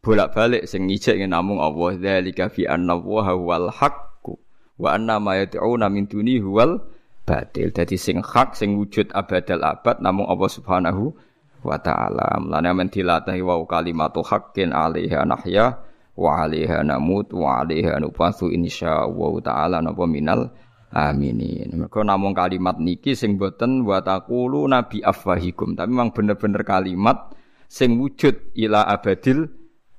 [0.00, 4.32] Bolak-balik sing ngijek namung Allah dzalika fi anna wa wal haqqu
[4.80, 6.80] wa anna ma yad'una min duni huwal
[7.28, 7.68] batil.
[7.68, 11.12] Dadi sing hak sing wujud abadal abad namung Allah Subhanahu
[11.60, 12.40] wa taala.
[12.40, 15.89] Mulane men dilatahi wa kalimatu haqqin alaiha nahya
[16.20, 20.52] wa alaiha namut wa alaiha nufasu insyaallah taala napa minal
[20.92, 21.72] aminin.
[21.72, 27.32] Mergo namung kalimat niki sing boten wa taqulu nabi afwahikum, tapi memang bener-bener kalimat
[27.72, 29.48] sing wujud ila abadil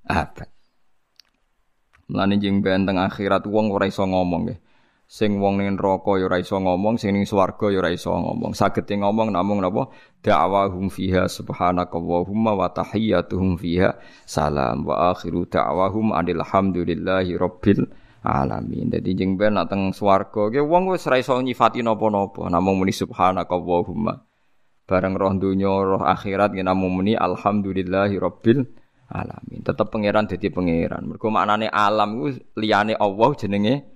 [0.05, 0.45] abad.
[2.11, 4.59] Mulane jeng benteng akhirat wong ora iso ngomong nggih.
[5.11, 8.55] Sing wong ning neraka ya ora iso ngomong, sing ning swarga ya ora iso ngomong.
[8.55, 9.91] Sagete ngomong namung napa?
[10.23, 17.91] Da'wahum fiha subhanakallahumma wa tahiyyatuhum fiha salam wa akhiru da'wahum alhamdulillahi rabbil
[18.23, 18.87] alamin.
[18.87, 22.95] Dadi jeng ben nak teng swarga ge wong wis ora iso nyifati napa-napa, namung muni
[22.95, 24.15] subhanakallahumma.
[24.87, 28.63] Bareng roh donya, roh akhirat ge namung muni alhamdulillahi rabbil
[29.11, 29.59] alamin.
[29.59, 31.03] Tetep pangeran dadi pangeran.
[31.03, 33.90] Mergo maknane alam iku liyane Allah jenenge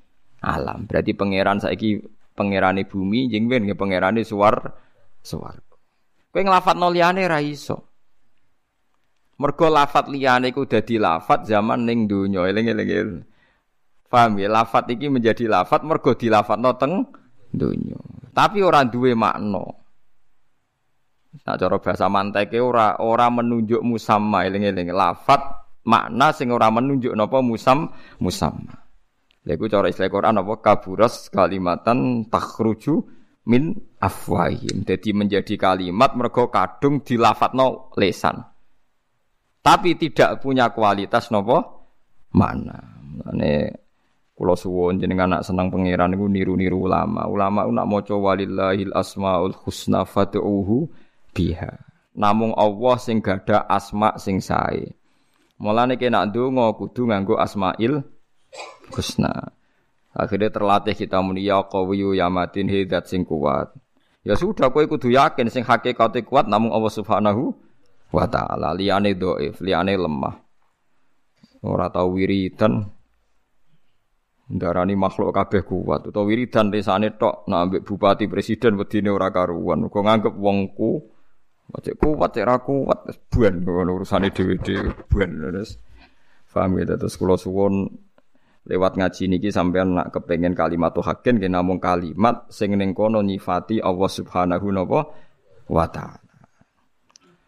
[0.45, 0.85] alam.
[0.85, 1.97] Berarti pangeran saiki
[2.37, 4.69] pangerane bumi jeng nggih pangerane suwar
[5.25, 5.57] suwar.
[6.29, 7.95] Kowe nglafat liyane ra iso.
[9.35, 13.23] Mergo lafat liyane iku dadi lafat zaman ning donya eling-eling.
[14.07, 14.47] Paham ya?
[14.47, 17.03] Lafat iki menjadi lafat mergo dilafatno teng
[17.51, 17.99] donya.
[18.31, 19.63] Tapi ora duwe makna.
[21.35, 24.91] Nah cara bahasa manteke ora ora menunjuk musamma eling-eling.
[24.95, 25.39] Lafat
[25.83, 27.91] makna sing ora menunjuk napa musam
[28.23, 28.84] musamma.
[29.45, 33.05] Lha iku cara istilah Quran apa kaburas kalimatan takhruju
[33.45, 34.81] min afwahim.
[34.81, 38.41] Jadi menjadi kalimat mergo kadung dilafatno lesan.
[39.61, 41.57] Tapi tidak punya kualitas nopo
[42.33, 42.77] mana.
[43.21, 43.53] Mane
[44.33, 47.29] kula suwun jenengan nak seneng pangeran niku niru-niru ulama.
[47.29, 50.89] Ulama nak maca walillahil asmaul husna fad'uhu
[51.37, 51.69] biha.
[52.17, 54.89] Namung Allah sing gada asma sing sae.
[55.61, 58.14] Mulane kena ndonga kudu nganggo asmail
[58.93, 59.51] husna.
[60.15, 63.75] Akhirnya terlatih kita muni ya qawiyu ya matin hidat sing kuat.
[64.23, 67.53] Ya sudah kowe kudu yakin sing hakikate kuat namung Allah Subhanahu
[68.15, 68.71] wa taala.
[68.73, 70.39] Liyane dhaif, liyane lemah.
[71.65, 72.85] Ora tau wiridan
[74.45, 79.89] ndarani makhluk kabeh kuat utawa wiridan desane tok nak ambek bupati presiden wedine ora karuan.
[79.89, 81.15] Kok nganggep wongku
[81.65, 85.81] Cek kuat, cek ra kuat, buan urusane dhewe-dhewe buan terus.
[86.55, 87.91] Paham ya terus kula suwun
[88.65, 93.77] lewat ngaji niki sampean nak kepengen kalimat hakin ki namung kalimat sing ning kono nyifati
[93.81, 94.67] Allah Subhanahu
[95.69, 96.25] wa taala.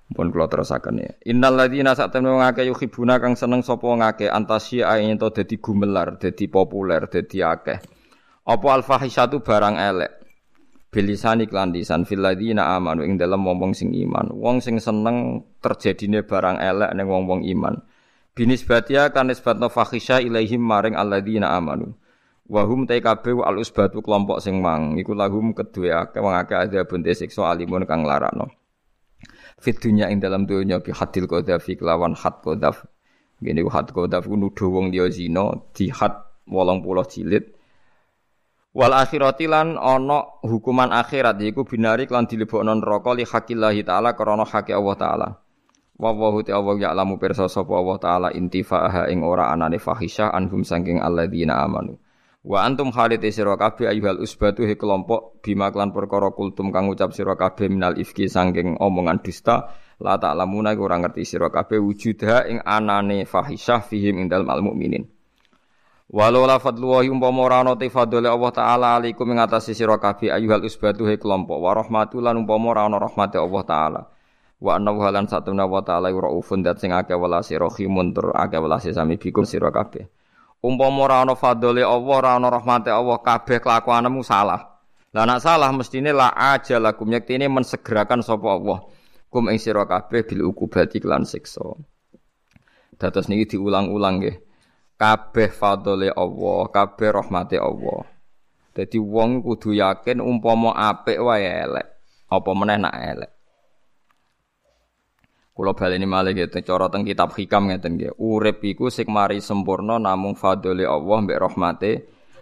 [0.07, 1.11] Pun kula terusaken ya.
[1.27, 6.47] Innal ladzina sa'tamnu ngake yuhibuna kang seneng sapa ngake antasya ayin to dadi gumelar, dadi
[6.47, 7.75] populer, dadi akeh.
[8.47, 10.11] Apa al fahisatu barang elek.
[10.87, 14.31] Bilisani klan lisan fil ladzina amanu ing dalem wong sing iman.
[14.31, 17.75] Wong sing seneng terjadine barang elek ning wong-wong iman.
[18.37, 19.65] Binisbatia kan nisbatno
[20.21, 21.97] ilaihim maring alladzina amanu.
[22.45, 27.49] Wahum TKB al usbatu kelompok sing mang iku lahum kedue akeh wong akeh adzabun siksa
[27.49, 28.53] alimun kang larakno.
[29.57, 32.85] Fit dunya ing dalam dunya bi hadil qadhafi kelawan had qadhaf.
[33.41, 36.13] Gini had qadhaf ku nuduh wong liya zina di had
[36.45, 37.57] 80 jilid.
[38.77, 44.45] Wal akhirati lan ana hukuman akhirat yaiku binari lan dilebokno neraka li hakillahi taala krana
[44.45, 45.29] hak Allah taala.
[45.97, 50.61] Wa wa ta Allah ya'lamu pirsa sapa Allah taala intifa'aha ing ora anane fahisyah anhum
[50.61, 51.97] saking alladzina amanu.
[52.45, 57.17] Wa antum khalid sira kabeh ayyuhal usbatu he kelompok bima klan perkara kultum kang ucap
[57.17, 62.61] sira kabeh minal ifki saking omongan dusta la ta'lamuna ora ngerti sira kabeh wujudha ing
[62.61, 65.01] anane fahisyah fihim ing dalem al mukminin.
[66.13, 70.29] Walau la fadlu wa umpama ora ana fadlile Allah taala alaikum ing atase sira kabeh
[70.29, 74.01] ayyuhal usbatu he kelompok wa rahmatulan umpama ora ana rahmate Allah taala.
[74.57, 78.89] Wa annahu halan satuna wa ta'ala raufun dat sing akeh welase rahimun tur akeh welase
[78.89, 80.09] sami bikum sira kabeh.
[80.57, 84.81] Umpama ora ana fadhole Allah, ora ana rahmate Allah, kabeh kelakuanmu salah.
[85.13, 88.81] Lah nek salah mestine la aja lakum yektine mensegerakan sapa Allah.
[89.29, 91.77] Kum ing sira kabeh bil ukubati lan siksa.
[92.97, 94.37] Dados niki diulang-ulang nggih.
[94.97, 98.09] Kabeh fadhole Allah, kabeh rahmate Allah.
[98.73, 101.85] Dadi wong kudu yakin umpama apik wae elek.
[102.33, 103.36] Apa meneh nak elek.
[105.57, 108.13] Kula baleni malih gitu, cara teng kitab hikam ngeten nggih.
[108.21, 111.91] Urip iku sing mari sempurna namung fadhole Allah mbek rahmate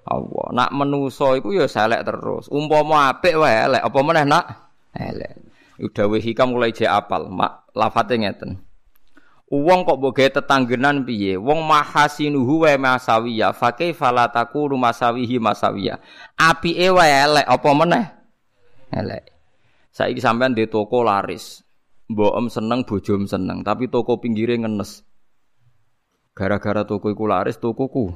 [0.03, 0.51] Allah.
[0.51, 2.51] Nak menusa iku ya selek terus.
[2.51, 4.45] Umpama apik wae elek, apa meneh nak
[4.91, 5.31] elek.
[5.79, 8.59] Udawe hikam mulai je apal, mak lafate ngeten.
[9.47, 11.39] Wong kok mbok tetanggenan piye?
[11.39, 16.03] Wong mahasinuhu wa masawiya, fa kaifa la takunu masawihi masawiya.
[16.35, 18.05] Apike wae elek, apa meneh
[18.91, 19.23] elek.
[19.95, 21.63] Saiki sampean di toko laris,
[22.11, 25.01] mbok em seneng bojom seneng, tapi toko pinggirnya ngenes.
[26.35, 28.11] Gara-gara toko iku laris, tokoku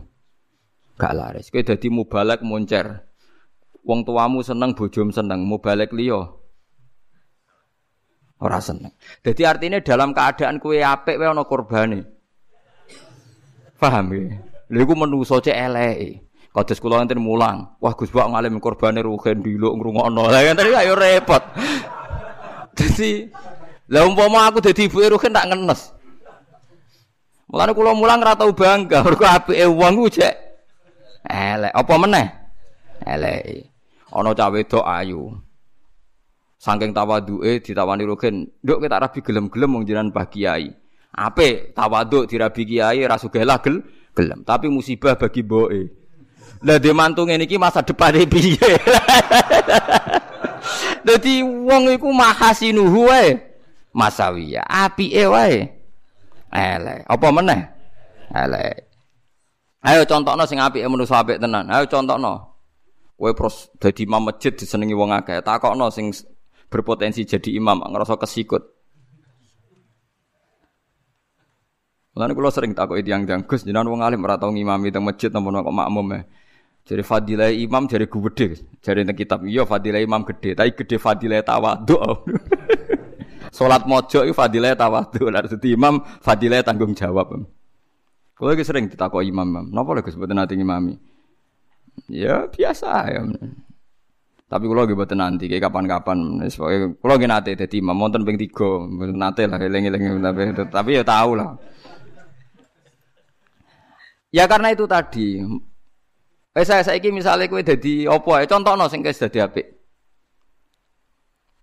[0.99, 1.47] gak laris.
[1.47, 3.07] Kowe dadi mubalek moncer.
[3.87, 6.39] Wong tuamu seneng bojom seneng, mubalek liya
[8.39, 8.95] ora seneng.
[9.19, 11.99] Jadi artinya dalam keadaan kue apik wae ana korbane.
[13.79, 14.39] Paham ya?
[14.71, 16.27] Lha iku menungso cek eleke.
[16.49, 20.27] Kados kula enten mulang, wah Gus Bak ngalim korbane rugen diluk ngrungokno.
[20.27, 21.43] Lah enten ayo repot.
[22.73, 23.27] Dadi
[23.89, 25.93] lah umpama aku dadi ibuke Ruhin tak ngenes.
[27.49, 30.35] Mulane kula mulang ora tau bangga, mergo apike wong ku cek
[31.25, 31.73] elek.
[31.73, 32.27] Apa meneh?
[33.01, 33.65] Elek.
[34.13, 35.33] Ana cah wedok ayu.
[36.59, 40.69] Saking tawaduke ditawani Ruhin, "Nduk kita rabi gelem-gelem wong jenengan Mbah Kiai."
[41.09, 43.81] Ape tawaduk dirabi kiai ra sugih gel
[44.13, 45.81] gelem, tapi musibah bagi mboke.
[46.61, 48.55] Lah dhe mantu ngene iki masa depane piye?
[51.07, 53.48] Dadi wong iku mahasinuhu wae
[53.93, 54.65] masawiyah.
[54.65, 55.79] Apike wae
[56.53, 57.05] elek.
[57.05, 57.61] Apa meneh?
[58.33, 58.89] Elek.
[59.79, 61.69] Ayo contohno sing apike manusa apik tenan.
[61.71, 62.59] Ayo contohno.
[63.19, 65.43] Kowe pros dadi imam masjid disenengi wong akeh.
[65.43, 66.11] Takokno sing
[66.71, 68.63] berpotensi jadi imam ngerasa kesikut.
[72.15, 75.63] Mulane kula sering takoki tiyang-tiyang Gus jenengan wong alim ora tau ngimami teng masjid napa
[75.63, 76.21] kok makmum e.
[76.89, 82.01] Jadi fadilah imam jadi gede, jadi kitab iya fadilah imam gede, tapi gede fadilah tawadhu.
[83.49, 87.33] Salat mojo itu fadilah tawadhu, lah dadi imam fadilah tanggung jawab.
[88.37, 89.65] Kalau lagi sering ditakok imam, imam.
[89.73, 90.95] Napa lagi sebut nanti imami?
[92.07, 93.21] Ya biasa ya.
[94.49, 96.41] Tapi kalau lagi buat nanti, kayak kapan-kapan.
[96.49, 98.39] Kalau lagi nanti, jadi imam monten ping
[99.13, 101.53] nanti lah, eling-eling tapi, tapi ya tahu lah.
[104.29, 105.41] Ya karena itu tadi.
[106.53, 109.78] Eh saya saya misalnya kue jadi opo ya contoh no sing jadi apik.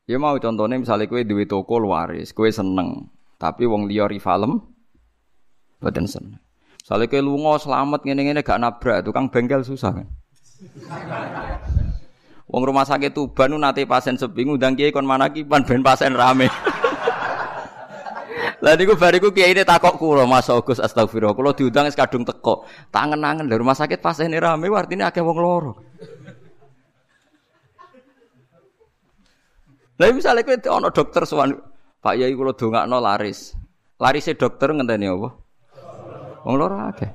[0.06, 3.10] Ya mau contohnya misalnya kue duwe toko luaris, kue seneng,
[3.42, 4.62] tapi wong liya rivalem
[5.82, 6.38] boten seneng.
[6.78, 10.06] Misalnya kue lunga selamat ngene-ngene gak nabrak, tukang bengkel susah kan.
[12.46, 16.46] Wong rumah sakit Tuban nate pasien sepi ngundang kiai kon mana kipan ben pasien rame.
[18.62, 21.34] Lah niku bariku kiai ini takok kula Mas Agus astagfirullah.
[21.34, 22.62] Kula diundang es kadung teko.
[22.94, 25.74] Tangen-angen dari rumah sakit pasien rame artinya akeh wong loro.
[29.96, 31.56] Lah misalnya kowe ana dokter sowan
[32.04, 33.56] Pak Yai kula dongakno laris.
[33.96, 35.28] Larise dokter ngenteni apa?
[36.44, 37.10] Wong loro akeh.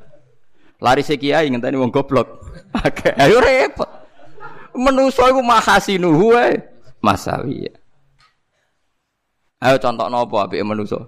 [0.82, 2.42] Larise kiai ngenteni wong goblok.
[2.84, 3.14] Akeh.
[3.22, 3.88] Ayo repot.
[4.74, 6.58] Menusa iku mahasinuhu wae.
[7.06, 7.70] Masawi.
[9.62, 11.06] Ayo contohno apa apike menusa?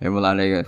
[0.00, 0.64] Ya mulane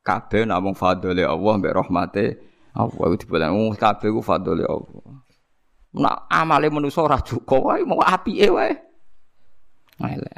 [0.00, 2.40] kabeh namung fadhole Allah mbek rahmate
[2.72, 5.09] Allah iku dibilang kabeh ku fadhole Allah.
[5.90, 8.72] Nak amale manusa ora cukup wae mau apike wae.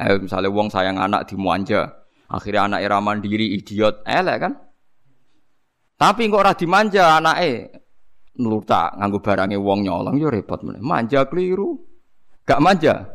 [0.01, 1.87] Ayo misalnya wong sayang anak dimanja,
[2.27, 4.53] akhirnya anak era mandiri idiot, elek kan?
[6.01, 7.71] Tapi kok ora dimanja anake
[8.43, 10.83] nurta nganggo barange wong nyolong yo repot meneh.
[10.83, 11.79] Manja keliru.
[12.43, 13.07] Gak manja.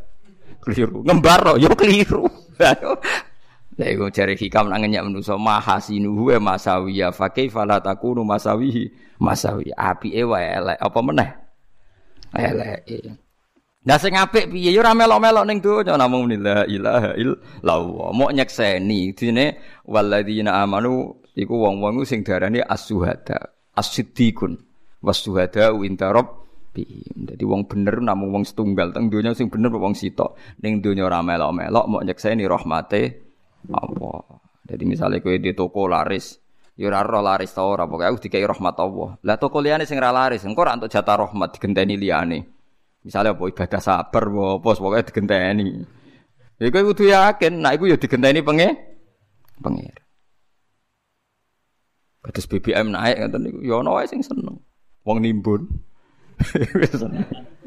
[0.64, 1.04] Keliru.
[1.04, 2.24] Ngembar yo keliru.
[3.78, 8.90] Lah iku jare hikam nang ngenyak manusa mahasinu wa masawiya fa kaifa la takunu masawihi
[9.22, 9.70] masawi.
[9.70, 11.30] Apike wae elek apa meneh?
[12.36, 13.00] Eleke.
[13.88, 18.12] Nah sing apik piye yo ora melok-melok ning donya namung la ilaha illallah.
[18.12, 24.60] Mok nyekseni dene walladzina amanu iku wong-wong sing darane as-suhada, as-siddiqun.
[25.00, 27.32] Was-suhada inda rabbihim.
[27.32, 30.36] Dadi wong bener namung wong setunggal teng donya sing bener wong sitok.
[30.60, 33.02] Ning donya ora melok-melok mok nyekseni rahmate
[33.72, 34.20] Allah.
[34.68, 36.36] Jadi misalnya kowe di toko laris,
[36.78, 39.18] Ya ora roh laris ta ora, pokoke aku dikai rahmat Allah.
[39.26, 42.46] Lah toko liyane sing ora laris, engko ora entuk jatah rahmat digenteni liyane.
[43.02, 45.82] Misalnya apa ibadah sabar apa pokoke digenteni.
[46.62, 48.78] Ya kowe kudu yakin, nek iku ya digenteni penge
[49.58, 49.98] pengir.
[52.22, 54.62] Kados BBM naik ngoten niku ya ana wae sing seneng.
[55.02, 55.66] Wong nimbun.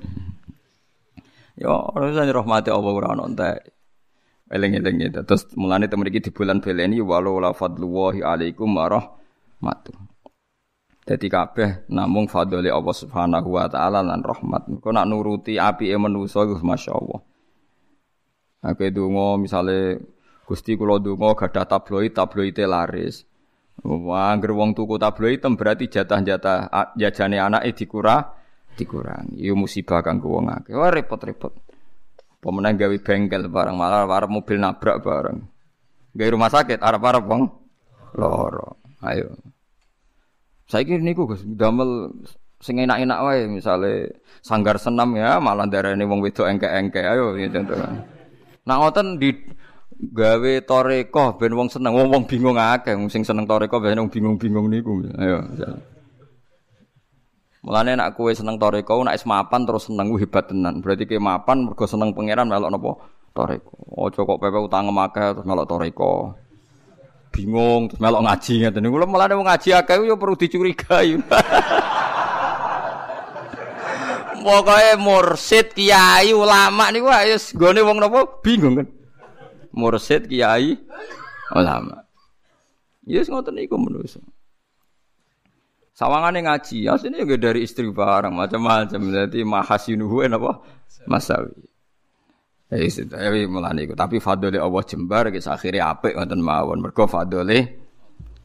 [1.61, 3.80] Ya, ora rahmati Allah ora ana entek.
[4.51, 5.23] Eling-eling itu.
[5.23, 9.95] Terus mulane temen iki di bulan beleni walau la fadlullahi alaikum warahmatuh.
[11.07, 14.67] Jadi kabeh namung fadli Allah Subhanahu wa taala lan rahmat.
[14.83, 17.21] Kok nak nuruti apike manusa iku masyaallah.
[18.61, 20.03] Aku donga misale
[20.45, 23.23] Gusti kula donga gadah tabloid, tabloide laris.
[23.81, 28.29] Wah, anggere wong tuku tabloid tem berarti jatah-jatah jajane anake dikurang
[28.77, 29.41] dikurangi.
[29.41, 30.77] Yo musibah kanggo wong akeh.
[30.77, 31.70] Wah repot-repot.
[32.41, 35.39] Pemenang gawe bengkel barang malah arep mobil nabrak barang.
[36.17, 37.43] Gawe rumah sakit arep-arep wong
[38.17, 38.81] loro.
[39.05, 39.37] Ayo.
[40.65, 42.17] Saiki niku Gus damel
[42.61, 47.05] sing enak-enak wae misale sanggar senam ya malah darane wong wedok engke-engke.
[47.05, 47.77] Ayo contoh.
[48.65, 49.37] Nah ngoten di
[50.01, 54.73] gawe toreko ben wong seneng wong wong bingung akeh sing seneng toreko ben wong bingung-bingung
[54.73, 55.05] niku.
[55.21, 55.45] Ayo.
[57.61, 60.81] Mulane nak kowe seneng toreko, nak is mapan terus seneng hebat tenan.
[60.81, 62.91] Berarti kowe mapan mergo seneng pangeran melok napa?
[63.37, 63.77] Toreko.
[64.01, 66.33] Aja kok pepe utang akeh terus melok toreko.
[67.29, 68.97] Bingung terus melok ngaji ngeten niku.
[69.05, 71.21] Mulane wong ngaji akeh yo perlu dicurigai.
[74.41, 78.89] Pokoke mursid, kiai, ulama niku ayo gone wong napa bingung kan.
[79.77, 80.81] Mursid, kiai,
[81.53, 82.09] ulama.
[83.05, 84.25] Yes ngoten niku menungso.
[86.01, 89.01] Sawangane ngaji, asline juga dari istri barang macam-macam.
[89.13, 90.65] Jadi mahasinuhu apa?
[91.05, 91.53] Masawi.
[92.73, 93.93] Itu, tapi mulane iku.
[93.93, 96.81] Tapi fadole Allah jembar guys akhirnya apik ngoten mawon.
[96.81, 97.59] Mergo fadole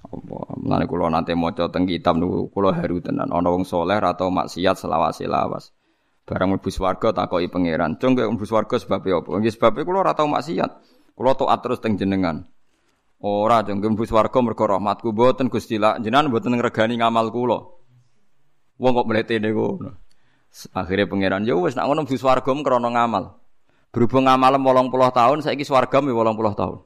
[0.04, 4.28] apa mulane kula nate maca teng kitab niku kula haru tenan ana wong saleh atau
[4.28, 5.72] maksiat selawase-lawas.
[6.28, 10.28] Barang mlebu swarga takoki pangeran, "Cung mlebu swarga sebab apa?" Nggih sebabe kula ora tau
[10.28, 10.72] maksiat.
[11.16, 12.44] Kula taat terus teng jenengan.
[13.24, 17.60] Ora jengkem bus warga mergo rahmatku mboten Gusti lak jenengan mboten ngregani ngamal kula.
[18.76, 19.96] Wong kok mletene ngono.
[20.76, 23.40] Akhirnya pangeran ya wis nak ngono bus warga krana ngamal.
[23.96, 26.78] Berhubung ngamalem 80 tahun saiki swarga mi 80 tahun.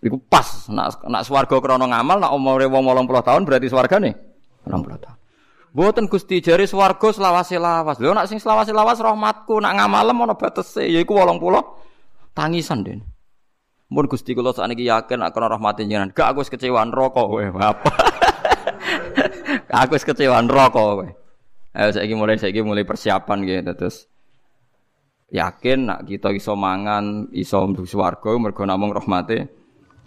[0.00, 4.10] Iku pas nak nak swarga krana ngamal nak umure wong 80 tahun berarti swargane
[4.64, 5.18] 80 tahun.
[5.72, 7.96] Mboten Gusti jare swarga selawase lawas.
[8.00, 13.00] Lho nak sing selawase lawas rahmatku nak ngamalem ana batese yaiku 80 tangisan den.
[13.92, 16.08] Mun Gusti kula sakniki yakin nek ana rahmatin jenengan.
[16.16, 17.44] Gak aku wis kecewa neraka kowe.
[17.44, 17.90] Apa?
[19.84, 21.06] aku wis kecewa neraka kowe.
[21.76, 24.08] Ayo saiki mulai saiki mulai persiapan gitu terus
[25.32, 29.48] yakin nak kita iso mangan, iso mlebu swarga mergo namung rahmate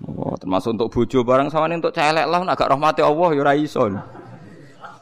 [0.05, 3.53] oh, termasuk untuk bojo barang sawane untuk celek lah nak gak rahmate Allah ya ora
[3.57, 3.89] iso.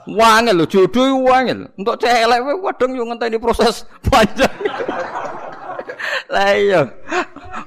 [0.03, 1.71] Wangel lho jodoh wangel.
[1.79, 4.51] Untuk celek wae kadang yo ngenteni proses panjang.
[6.33, 6.81] Lah iya.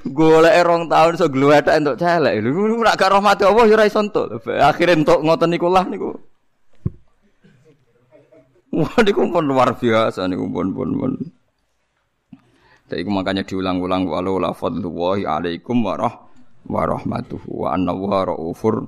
[0.07, 2.39] Golek rong tahun iso glewethek entuk celek.
[2.43, 4.27] Lho nak gak rahmat Allah ya ora iso entuk.
[4.47, 6.15] Akhire entuk ngoten niku lah niku.
[8.75, 11.11] Wah niku pun luar biasa niku pun pun pun.
[12.87, 16.23] Jadi makanya diulang-ulang walau la fadlullahi alaikum warah
[16.67, 18.87] warahmatuhu wa anna wa raufur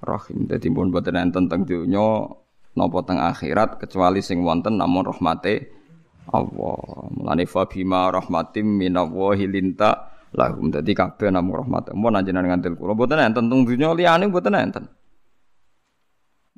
[0.00, 0.48] rahim.
[0.48, 2.24] Jadi pun boten enten teng donya
[2.72, 5.68] napa teng akhirat kecuali sing wonten namun rahmate
[6.32, 7.10] Allah.
[7.12, 10.72] Mulane fa bima rahmatim minallahi linta lahum.
[10.72, 11.92] Dadi kabeh namung rahmat.
[11.92, 14.84] Mun anjenengan ngantil kula mboten enten teng dunya liyane mboten enten.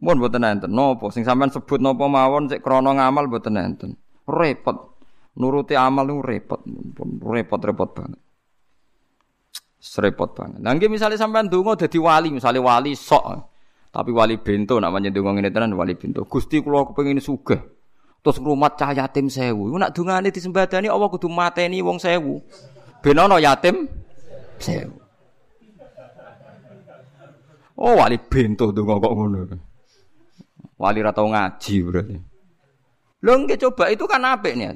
[0.03, 3.91] Mun mboten enten napa sing sampean sebut napa mawon sik krana ngamal mboten enten.
[4.29, 4.97] Repot.
[5.37, 6.61] Nuruti amal niku repot.
[7.21, 8.21] Repot-repot banget.
[9.77, 10.59] Serepot banget.
[10.65, 13.55] Nah, misalnya sampean donga dadi wali, misalnya wali sok.
[13.93, 16.25] Tapi wali bento nak panjang donga ngene tenan wali bento.
[16.25, 17.76] Gusti kula kepengin sugih.
[18.27, 19.71] Terus ngrumat cah yatim sewu.
[19.71, 22.43] Iku nak dungane disembadani Allah kudu mateni wong sewu.
[22.99, 23.87] Ben ana yatim
[24.59, 24.99] sewu.
[27.79, 29.47] Oh wali bento donga kok ngono.
[30.75, 32.19] Wali ra tau ngaji berarti.
[33.23, 34.75] Lho nggih coba itu kan apik nih.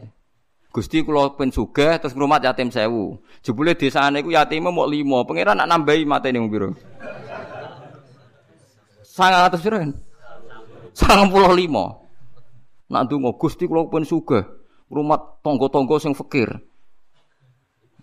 [0.71, 3.19] Gusti kula pen sugih terus ngrumat yatim sewu.
[3.43, 6.71] Jebule desane iku yatime mau limo, pangeran nak nambahi mateni wong pira?
[9.11, 9.83] 100 pira?
[10.95, 12.10] 95.
[12.91, 14.43] Nak ndonga Gusti kula pun sugih,
[14.91, 16.59] rumah tonggo-tonggo sing fakir.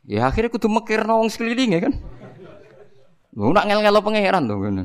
[0.08, 1.94] Ya akhirnya kudu mekirno wong sekeliling ya kan.
[3.36, 4.84] Lu nak ngel-ngelo pangeran to ngene.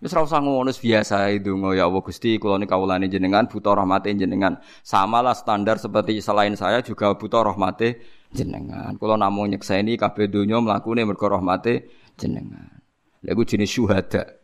[0.00, 4.08] Wis ora usah ngono biasa itu ya Allah Gusti kula niku kawulane jenengan buta rahmate
[4.16, 4.56] jenengan.
[4.80, 8.00] Samalah standar seperti selain saya juga buta rahmate
[8.32, 8.96] jenengan.
[8.96, 12.80] Kula namung nyekseni kabeh donya mlakune mergo rahmate jenengan.
[13.20, 14.37] Lha jenis syuhada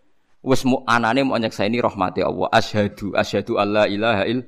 [0.44, 4.44] wis anane mau nyekseni rahmati Allah asyhadu asyhadu alla ilaha il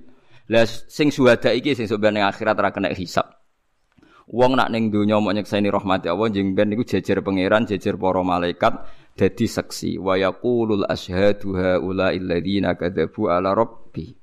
[0.53, 3.37] la sing syuhada iki sing sebenarnya akhirat ora kena hisab
[4.27, 8.27] Wong nak ning donya mau nyekseni rahmati Allah jeng ben niku jejer pangeran, jejer para
[8.27, 8.75] malaikat
[9.15, 10.03] dadi saksi.
[10.03, 14.19] Wa yaqulul asyhadu haula alladziina kadzabu ala rabbi.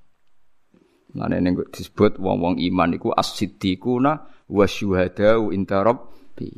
[1.16, 6.52] Mane ning disebut wong-wong iman iku as-siddiquna wasyuhadau inda rabbi.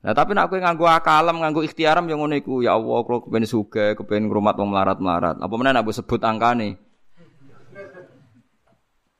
[0.00, 3.44] Nah tapi nak kowe nganggo akalam, nganggo ikhtiaram yang ngono iku, ya Allah kula kepen
[3.44, 5.36] sugih, kepen ngrumat wong melarat-melarat.
[5.36, 6.80] Apa meneh nak sebut angkane?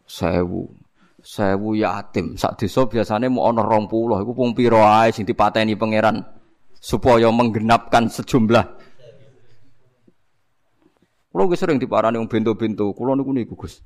[0.08, 0.72] Sewu.
[1.20, 2.40] Sewu yatim.
[2.40, 6.24] Sak desa biasane mau ana 20, iku pung pira ae sing dipateni pangeran
[6.80, 8.64] supaya menggenapkan sejumlah.
[11.30, 13.84] Kulo sering diparani wong bento-bento, kulo niku niku Gus.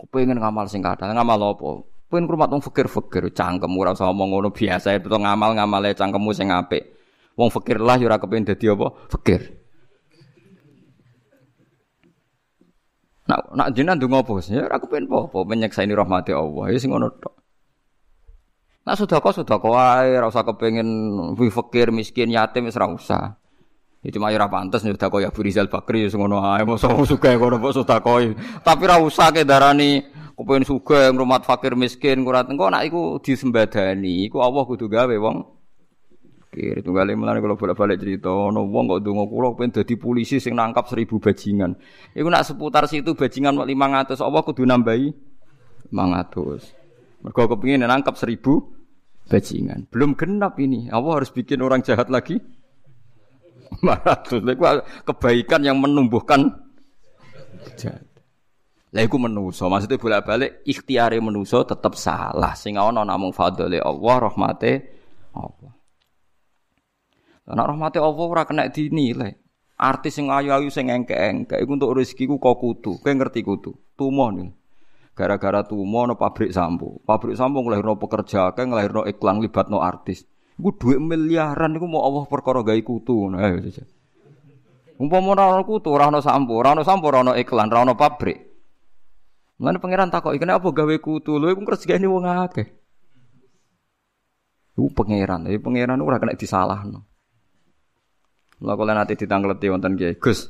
[0.00, 1.99] Kepengin ngamal sing kathah, ngamal apa?
[2.10, 6.90] Pengen rumah wong fikir-fikir, cangkem ora usah ngomong ngono biasa itu ngamal-ngamale cangkemmu sing apik.
[7.38, 8.90] Wong fikir lah ya ora kepengin dadi apa?
[9.14, 9.40] Fikir.
[13.30, 14.42] Nak nak jenengan ndonga apa?
[14.50, 16.74] Ya ora kepengin apa-apa, menyeksaini rahmati Allah.
[16.74, 17.34] Ya sing ngono tok.
[18.82, 20.88] Nak sedekah sedekah wae, ora usah kepengin
[21.38, 23.38] fikir miskin yatim wis ora usah.
[24.02, 27.62] Ya cuma ora pantes sedekah ya Abu Rizal Bakri ya ngono ae, mosok suka ngono
[27.62, 28.34] kok sedekah.
[28.66, 30.02] Tapi ora usah ke darani
[30.40, 35.44] Kepen suga ngrumat fakir miskin kurat engko nak iku disembadani, iku Allah kudu gawe wong.
[36.48, 40.56] Kiri tunggale mulane kalau bolak-balik cerita ono wong kok ndonga kula pengen dadi polisi sing
[40.56, 41.76] nangkap seribu bajingan.
[42.16, 45.12] Iku nak seputar situ bajingan 500 Allah kudu nambahi
[45.92, 47.20] 500.
[47.20, 48.64] Mergo kepengin nangkap seribu
[49.28, 49.92] bajingan.
[49.92, 50.90] Belum genap ini.
[50.90, 52.42] Allah harus bikin orang jahat lagi.
[53.78, 54.42] 500.
[54.42, 54.64] Iku
[55.04, 56.50] kebaikan yang menumbuhkan
[57.78, 58.09] jahat.
[58.90, 62.58] Lah iku menuso, maksudnya bolak-balik ikhtiare menuso tetap salah.
[62.58, 64.72] Sing ana namung fadhole Allah, rahmate
[65.30, 65.72] Allah.
[67.50, 69.34] Nek rahmate Allah ora kena dinilai.
[69.80, 72.98] Artis sing ayu-ayu sing engke-engke iku untuk rezekiku kok kutu.
[73.00, 73.72] Kowe ngerti kutu?
[73.96, 74.50] Tumo nih.
[75.16, 77.00] Gara-gara tumo no pabrik sampo.
[77.06, 80.26] Pabrik sampo nglahirno pekerja, kae nglahirno iklan libatno artis.
[80.60, 83.32] Iku dhuwit miliaran iku mau Allah perkara gawe kutu.
[83.32, 83.56] Nah.
[85.00, 87.96] Umpama ora ono kutu, ora ono sampo, ora ono sampo, ora ono iklan, ora ono
[87.96, 88.49] pabrik.
[89.60, 91.36] Lan pangeran takok, "Iki apa gawe kutu?
[91.36, 92.66] Lho iku rezekine wong akeh."
[94.80, 97.04] Iku pangeran, tapi pangeran ora kena disalahno.
[98.64, 100.48] Lah kula nate ditangkleti wonten Kiai, Gus.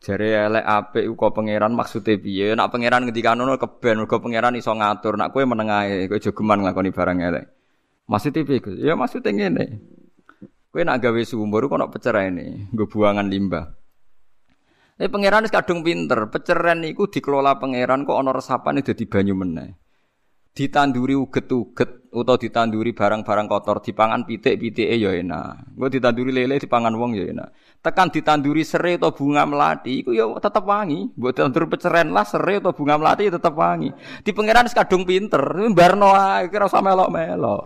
[0.00, 2.56] Jare elek apik kok pangeran maksude piye?
[2.56, 5.20] Nek pangeran ngendikan ngono keben, mergo pangeran iso ngatur.
[5.20, 7.44] Nek kowe meneng ae, kowe jogeman nglakoni barang elek.
[8.08, 8.76] Maksudnya piye, Gus?
[8.80, 9.64] Ya maksudnya ngene.
[10.72, 13.79] Kowe nak gawe sumur kok ono pecerene, nggo buangan limbah.
[15.00, 19.80] Tapi pangeran wis kadung pinter, peceren niku dikelola pangeran kok ana resapan dadi banyu meneh.
[20.52, 25.72] Ditanduri uget-uget utawa ditanduri barang-barang kotor dipangan pitik-pitike ya enak.
[25.72, 27.48] Engko ditanduri lele dipangan wong ya enak.
[27.80, 31.16] Tekan ditanduri serai atau bunga melati iku ya tetep wangi.
[31.16, 33.88] Mbok tandur peceren lah serai atau bunga melati ya tetep wangi.
[34.20, 35.40] Di pangeran wis kadung pinter,
[35.72, 37.62] barno ae kira usah melok-melok.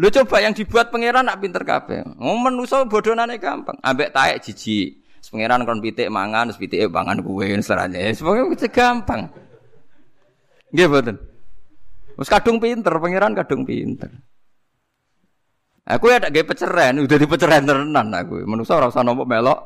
[0.00, 2.16] Lu coba yang dibuat pangeran nak pinter kabeh.
[2.16, 3.76] Ngomong manusa bodonane gampang.
[3.84, 4.97] Ambek taek jijik.
[5.28, 8.16] Pangeran kon pitik mangan, terus pitike pangan kuwe serane.
[8.16, 9.28] Semoga itu gampang.
[10.72, 11.16] Nggih mboten.
[12.16, 14.08] Wis kadung pinter, pangeran kadung pinter.
[15.88, 18.44] Aku ya tak gawe peceren, udah di peceren tenan aku.
[18.44, 19.60] Manusa ora usah melok.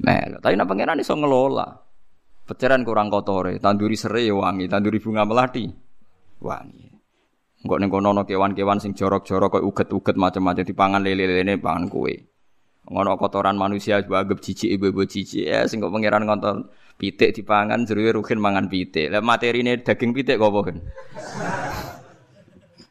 [0.00, 0.40] Melok.
[0.40, 1.68] Tapi nek pangeran iso ngelola.
[2.44, 5.64] Peceren kurang kotore, tanduri serai ya wangi, tanduri bunga melati
[6.42, 6.90] wangi.
[7.60, 12.29] Engko ning kono kewan-kewan sing jorok-jorok kok uget-uget macam-macam dipangan lele-lele pangan kue
[12.88, 18.16] ngono kotoran manusia juga anggap cici ibu-ibu cici ya sing pangeran ngonton pitik dipangan jeruwe
[18.16, 20.76] ruhin mangan pitik lah materine daging pitik apa kan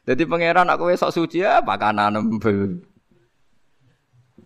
[0.06, 2.16] jadi pangeran aku sok suci ya pakanan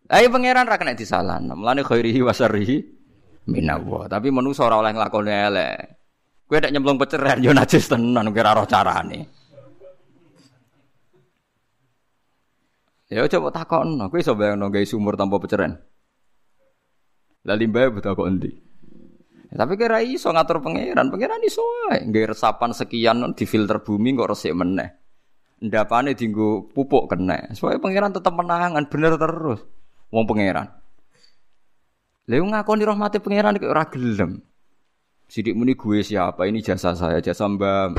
[0.04, 1.56] Ayo pangeran ra kena disalahno.
[1.56, 2.76] Mulane khairihi wa syarrihi
[3.48, 4.04] minallah.
[4.12, 5.76] Tapi manusa ora oleh nglakoni elek.
[6.44, 9.43] Kowe nek nyemplung peceran yo najis tenan kira roh carane.
[13.14, 15.78] Ya coba takon, aku iso bayangno gawe sumur tanpa peceren.
[17.46, 18.50] Lah limbah butuh kok endi?
[19.54, 21.62] Ya, tapi kira iso ngatur pangeran, pangeran iso
[21.94, 24.90] ae nggawe resapan sekian di filter bumi kok resik meneh.
[25.62, 27.54] Ndapane dienggo pupuk kena.
[27.54, 29.62] Soale pangeran tetep menangan bener terus.
[30.10, 30.66] Wong pangeran.
[32.26, 34.42] Lha ngakoni rahmati pangeran kok ora gelem.
[35.30, 36.50] Sidik muni gue siapa?
[36.50, 37.94] Ini jasa saya, jasa Mbak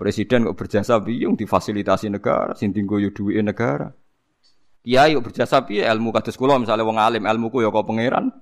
[0.00, 3.92] Presiden kok berjasa biung difasilitasi negara, sing tinggo yo duwike negara.
[4.80, 8.32] Kiai berjasa piye ilmu kados kula misalnya wong alim ilmuku ya kok pangeran.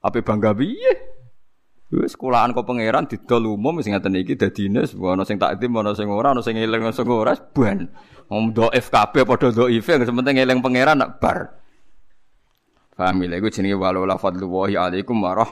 [0.00, 0.92] Apa bangga piye?
[1.90, 6.06] Wis sekolahan kok pangeran didol umum sing ngaten iki dadine ana sing takdim ana sing
[6.06, 7.90] ora ana sing eling ana sing ora ban.
[8.30, 11.58] Wong dhaif kabeh padha dhaif sing penting eling pangeran nak bar.
[12.94, 15.50] Paham lha iku jenenge wala fadlullahi alaikum warah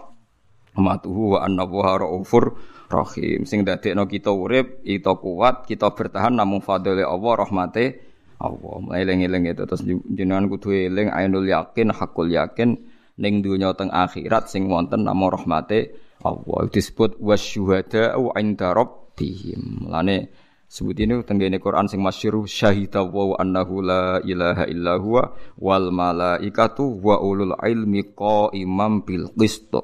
[0.78, 2.54] rahmatuhu wa anna wa raufur
[2.86, 8.07] rahim sing dadekno kita urip kita kuat kita bertahan namung fadhole Allah rahmate
[8.38, 9.66] Allah eling-eling itu.
[9.66, 9.82] Terus
[10.14, 12.78] jenengan kudu eling ainul yakin hakul yakin
[13.18, 16.70] ning dunya teng akhirat sing wonten namung rahmate Allah.
[16.70, 19.90] Disebut wasyuhada au inda rabbihim.
[19.90, 20.30] Lane
[20.70, 27.02] sebut ini tenggene Quran sing masyhur syahida wa annahu la ilaha illa huwa wal malaikatu
[27.02, 29.74] wa ulul ilmi qaimam bil qist.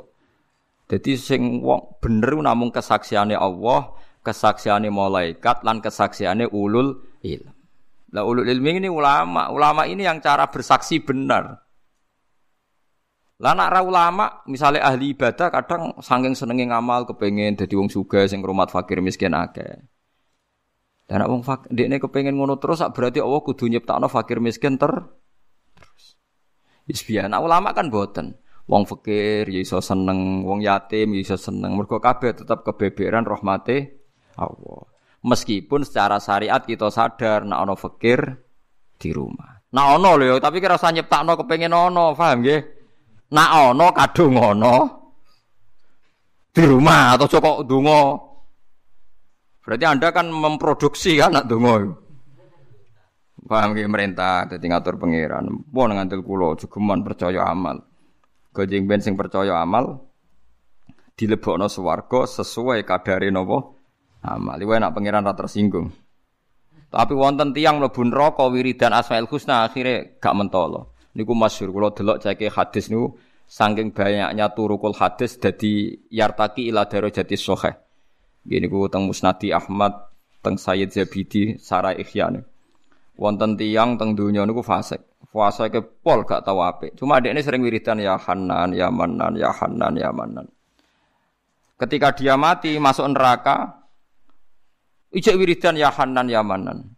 [0.84, 7.63] Jadi sing wong bener namung kesaksiane Allah, kesaksiane malaikat lan kesaksiane ulul ilm.
[8.14, 11.66] Lah ulul ilmi ini ulama, ulama ini yang cara bersaksi benar.
[13.42, 18.38] Lah nak ulama, misalnya ahli ibadah kadang saking senenge ngamal kepengen dadi wong sugih sing
[18.38, 19.82] rumat fakir miskin akeh.
[21.10, 24.94] Dan nak wong fakir dekne kepengen ngono terus berarti Allah kudu nyiptakno fakir miskin ter
[25.74, 26.14] terus.
[26.86, 28.38] Wis nak ulama kan boten.
[28.70, 31.74] Wong fakir ya iso seneng, wong yatim ya iso seneng.
[31.74, 34.06] Mergo kabeh tetap kebeberan rahmate
[34.38, 34.93] Allah.
[35.24, 38.20] Meskipun secara syariat kita sadar nek ana fakir
[39.00, 39.64] di rumah.
[39.72, 42.60] Nek ana lho tapi kira usah nyiptakno kepengin ana, paham nggih?
[43.32, 44.74] Nek ana kadung ana
[46.52, 48.02] di rumah atau cocok donga.
[49.64, 51.88] Berarti Anda kan memproduksi kan nak donga.
[53.48, 55.48] Paham nggih merintah dadi ngatur pangeran.
[55.72, 57.80] Pun ngantil kula jogeman percaya amal.
[58.52, 60.04] Gojeng ben sing percaya amal
[61.16, 63.74] dilebokno swarga sesuai kadare napa
[64.24, 64.56] amal.
[64.56, 65.92] Iku enak pangeran ra tersinggung.
[66.88, 70.94] Tapi wonten tiang mlebu neraka wiridan Asmaul Husna akhirnya gak mentolo.
[71.18, 73.18] Niku masyhur kula delok ceke hadis niku
[73.50, 77.74] saking banyaknya turukul hadis dadi yartaki ila darajati sahih.
[78.46, 79.90] Gini ku teng Musnadi Ahmad,
[80.44, 82.28] teng Sayyid Zabidi, Sarah Ihya
[83.14, 85.02] Wonten tiang teng dunya niku fasik.
[85.34, 86.94] Puasa ke pol gak tahu apa.
[86.94, 90.46] Cuma adik ini sering wiridan ya Hanan, ya Manan, ya Hanan, ya Manan.
[91.74, 93.84] Ketika dia mati masuk neraka,
[95.14, 96.90] ijek wiridan ya Hanan, ya Manan.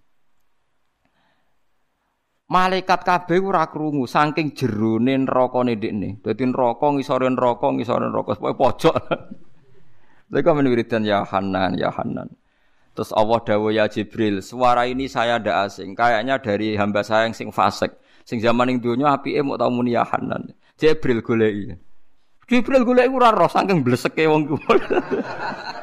[2.47, 6.23] Malaikat kabeh ora krungu saking jerone neraka ndekne.
[6.23, 8.95] Dadi neraka ngisore neraka ngisore neraka pokoke pojok.
[10.31, 12.31] Mereka wiridan ya Hanan, ya Hanan.
[12.97, 15.93] Terus Allah dawuh ya Jibril, suara ini saya ndak asing.
[15.93, 17.93] Kayaknya dari hamba saya yang sing fasik.
[18.25, 20.49] Sing zaman ning donya apike mok tau muni ya Hanan.
[20.81, 21.77] Jibril goleki.
[22.49, 24.57] Jibril goleki ora roh saking bleseke wong ku.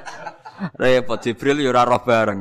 [0.77, 2.39] Repot Jibril ya ora roh bareng.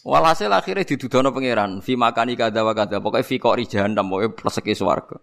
[0.00, 4.72] Walhasil akhirnya didudono pangeran, fi makani kada wa kada, pokoknya fi kok jahannam, pokoknya pleseki
[4.72, 5.18] swarga.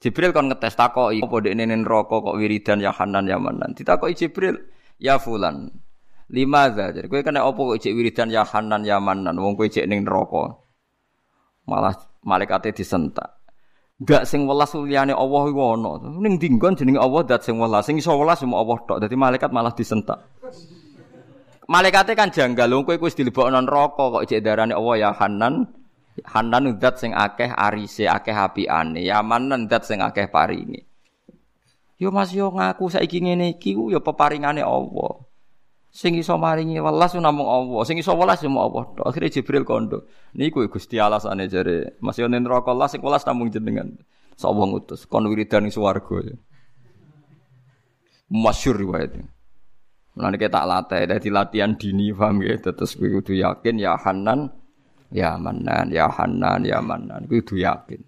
[0.00, 3.72] Jibril kon ngetes takoki apa dekne neraka kok wiridan ya Hanan ya Manan.
[3.72, 4.60] Ditakoki Jibril,
[5.00, 5.72] ya fulan.
[6.32, 9.84] Lima Jadi kowe kena apa kok cek wiridan ya Hanan ya Manan, wong kowe cek
[9.88, 10.60] ning neraka
[11.64, 13.43] malah malaikate disentak.
[14.02, 16.02] Gak sing welas liyane Allah iku ana.
[16.18, 17.86] Ning dinggon jenenge Allah dat sing welas.
[17.86, 18.98] Sing iso welas cuma Allah tok.
[18.98, 20.18] Dadi malaikat malah disentak.
[21.70, 25.64] Malaikate kan janggal lho kowe wis dilebokno neraka kok cek darane Allah ya Hanan.
[26.26, 29.02] Hanan dat sing akeh arise, akeh apiane.
[29.02, 30.86] Ya Manan dat sing akeh paringe.
[31.98, 35.22] Yo Mas yo ngaku saiki ngene iki yo peparingane Allah.
[35.94, 38.98] Sing iso maringi welas namung Allah, sing iso welas yo Allah.
[39.06, 40.10] Akhire Jibril kondo.
[40.34, 41.94] Niku Gusti alasane jare.
[42.02, 43.94] Mas yo neraka Allah sing welas namung jenengan.
[44.34, 46.34] Sapa ngutus kon wiridan ning swarga.
[48.26, 49.22] Masyhur riwayat.
[50.18, 54.50] Mulane kita tak latih dadi latihan dini paham ya terus kuwi kudu yakin ya Hanan
[55.14, 58.02] ya Manan ya Hanan ya Manan kudu yakin.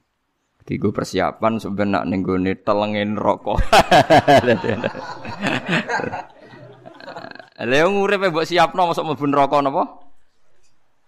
[0.66, 3.62] Tiga persiapan sebenarnya ning gone telengin rokok.
[7.56, 9.82] Lha ngurip mbok siapno masuk mlebu neraka napa?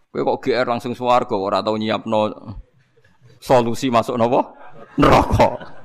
[0.09, 2.32] Kowe kok GR langsung swarga ora tau nyiapno
[3.36, 4.57] solusi masuk napa?
[4.96, 5.76] Neraka.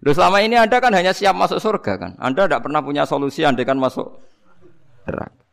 [0.00, 2.12] Loh selama ini Anda kan hanya siap masuk surga kan?
[2.16, 4.08] Anda tidak pernah punya solusi Anda kan masuk
[5.04, 5.44] neraka.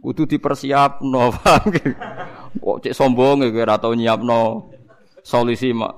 [0.00, 1.76] Kudu dipersiapno, paham
[2.56, 4.70] Kok cek sombong ya ora tau nyiapno
[5.26, 5.92] solusi mak.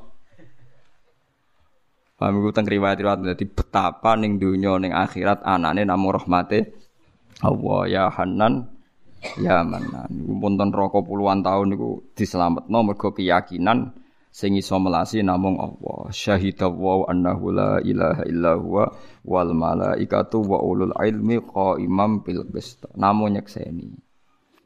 [2.16, 6.81] Paham iku teng riwayat-riwayat dadi betapa ning donya ning akhirat anane namung rahmate
[7.40, 8.68] Allah ya Hanan
[9.40, 10.10] ya Manan.
[10.12, 13.94] Niku pun ten puluhan tahun niku diselametno mergo keyakinan
[14.32, 16.12] sing iso melasi namung Allah.
[16.12, 18.84] Syahida wa annahu la ilaha illa huwa
[19.24, 22.84] wal malaikatu wa ulul ilmi qaimam bil qist.
[22.98, 23.88] Namung nyekseni.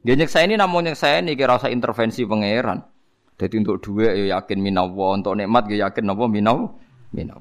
[0.03, 2.79] Nggih nyekseni namung nyekseni kira usah intervensi pangeran.
[3.37, 6.57] Jadi untuk duit ya yakin minawa, untuk nikmat ya yakin napa minaw
[7.13, 7.37] minaw.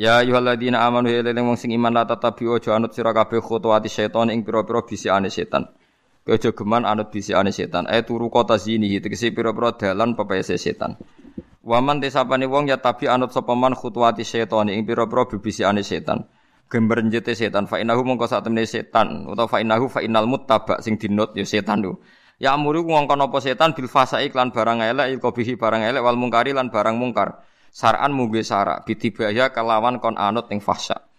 [0.00, 4.32] Ya ayyuhalladzina amanu ya wong sing iman la tatabi'u aja anut sira kabeh khutuwati setan
[4.32, 5.68] ing pira-pira bisikane setan.
[6.24, 7.84] Aja geman anut bisikane setan.
[7.84, 10.96] Eh turu kota zini tegese pira-pira dalan pepese setan.
[11.60, 16.24] Waman tesapane wong ya tabi anut sapa man khutuwati setan ing pira-pira bibisikane setan.
[16.72, 20.80] Gember njete setan fa inahu mongko sak temene setan utawa fa inahu fa inal muttaba
[20.80, 22.00] sing dinut ya setan lho.
[22.40, 26.16] Ya amuru ngongkon apa setan bil fasai lan barang elek il bihi barang elek wal
[26.16, 27.49] mungkari lan barang mungkar.
[27.70, 31.10] Saran mungge sara bitibaya kelawan kon anut ing fasa.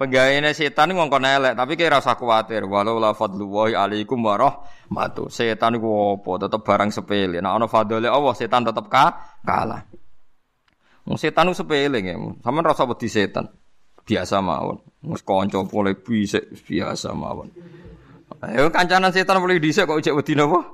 [0.00, 2.64] Penggaweane setan ngongkon elek, tapi kira rasa kuwatir.
[2.64, 5.28] Walau la fadlullahi alaikum warahmatu.
[5.28, 6.48] Setan iku apa?
[6.48, 7.36] Tetep barang sepele.
[7.44, 9.84] Nek ana fadlile Allah, setan tetep ka kalah.
[11.04, 12.40] Wong setan ku sepele nggih.
[12.40, 13.44] Sampeyan rasa wedi setan.
[14.00, 14.80] Biasa mawon.
[15.04, 17.52] Wis kanca boleh bisa biasa mawon.
[18.40, 20.64] Ayo kancanan setan boleh dhisik kok ijek wedi napa?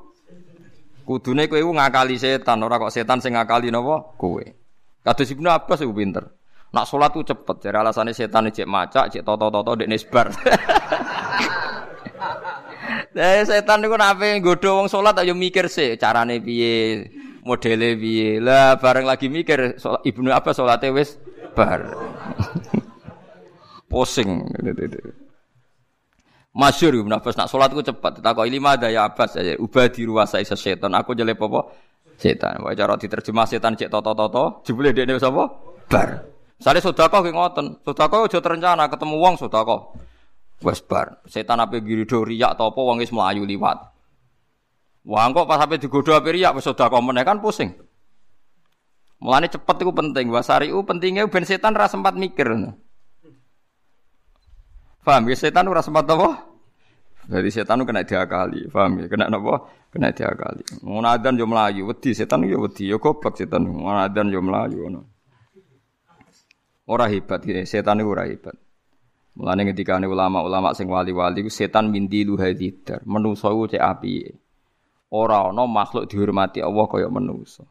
[1.03, 4.15] Kudune kowe ngakali setan, ora kok setan sing ngakali napa?
[4.15, 4.66] Kowe.
[5.07, 6.27] Kados Ibnu Abbas iku pinter.
[6.75, 10.35] Nak sholat tuh cepet, jadi alasannya setan cek maca, cek toto-toto dek nesbar.
[13.15, 17.07] Nah, setan itu nape godo wong sholat ayo mikir sih carane piye,
[17.47, 18.43] modele piye.
[18.43, 21.15] Lah bareng lagi mikir sholat, ibnu apa sholatnya wis
[21.55, 21.87] bar.
[23.91, 24.51] Pusing.
[26.57, 28.25] Masyur Ibnu Abbas nak sholat ku cepat.
[28.25, 29.37] Tak kok lima ada ya Abbas.
[29.61, 30.97] Ubah di ruasa isa setan.
[30.97, 31.69] Aku jelek apa?
[32.17, 32.65] Setan.
[32.65, 34.45] Wah cara diterjemah setan cek toto toto.
[34.65, 35.45] Jebule dia nih apa?
[35.87, 36.09] Bar.
[36.57, 37.67] Sale sedekah ki ngoten.
[37.85, 39.81] Sedekah aja terencana ketemu wong sedekah.
[40.65, 41.21] Wes bar.
[41.29, 43.79] Setan ape girido riak ta apa wong wis mlayu liwat.
[45.07, 47.77] Wah kok pas ape digodho ape riak wis sedekah meneh kan pusing.
[49.21, 50.33] Mulane cepet iku penting.
[50.33, 52.49] Wasariu pentingnya ben setan ora sempat mikir.
[55.05, 56.57] Paham ya setan ora sempat apa?
[57.27, 59.07] Jadi setan kena diakali, paham ya?
[59.11, 59.67] Kena napa?
[59.97, 60.85] Kena diakali.
[60.85, 63.65] Ngono adan yo mlayu, wedi setan yo wedi, yo goblok setan.
[63.65, 65.01] Ngono adan yo mlayu ngono.
[66.93, 68.53] Ora hebat iki, setan iku ora hebat.
[69.41, 74.29] Mulane ketika ulama-ulama sing wali-wali setan mindilu hadidar, manusa ku cek api.
[75.17, 77.65] Ora ana makhluk dihormati Allah kaya manusa.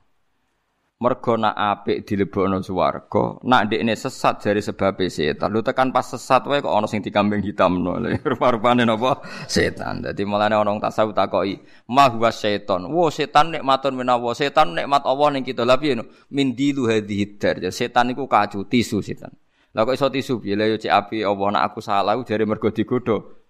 [0.96, 5.52] Mergo nak apik dilebokno swarga, nak ndekne sesat dari sebab setan.
[5.52, 8.00] Lu tekan pas sesat wae kok ana sing dikambing hitamno.
[8.32, 9.20] Rupa-rupane napa?
[9.44, 10.00] Setan.
[10.00, 11.60] Dadi mulane ana tasawuf takoki,
[11.92, 14.32] "Ma huwa setan?" Wo setan nikmatun menawa.
[14.32, 15.68] Setan nikmat Allah ning kita.
[15.68, 16.00] Lah piye
[16.32, 17.60] min dilu hadhihi dar.
[17.76, 19.36] Setan iku kacu tisu setan.
[19.76, 20.56] Lah kok iso tisu piye?
[20.56, 23.44] Lah yo cek api Allah nak aku salah jare mergo digodho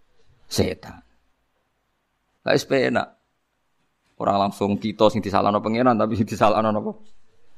[0.49, 0.97] setan.
[2.41, 3.21] Lah wis penak.
[4.17, 7.14] Ora langsung kita sing disalahno pangeran tapi sing disalahno napa?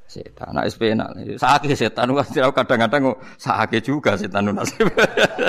[0.07, 0.55] Setan.
[0.55, 1.37] Nah, SP enak.
[1.37, 2.09] Sakit setan
[2.55, 4.87] kadang-kadang kok sakit juga setan nasib.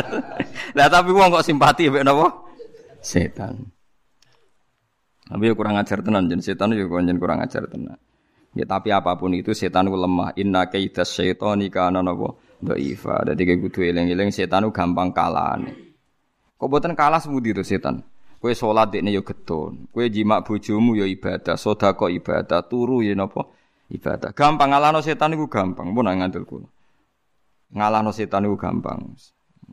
[0.76, 2.26] Lah tapi wong kok simpati mbek napa?
[2.98, 3.70] Setan.
[5.30, 7.96] Tapi ya kurang ajar tenan jen setan yo ya jen kurang ajar tenan.
[8.59, 10.34] Ya tapi apa pun itu setan ku lemah.
[10.34, 12.34] Inna kaidas syaitani kana napa?
[12.59, 13.30] Dhaifa.
[13.30, 15.62] Dadi kudu eling-eling setan ku gampang kalah.
[16.59, 18.02] Kok boten kalah semudi itu setan.
[18.38, 23.50] Kue sholat dekne yo getun, kue jimak bojomu yo ibadah, sodako ibadah, turu yo napa?
[23.93, 24.36] Ibadah.
[24.36, 26.68] Gampang ngalahno setan iku gampang, pun ngandel kula.
[27.72, 29.16] Ngalahno setan iku gampang.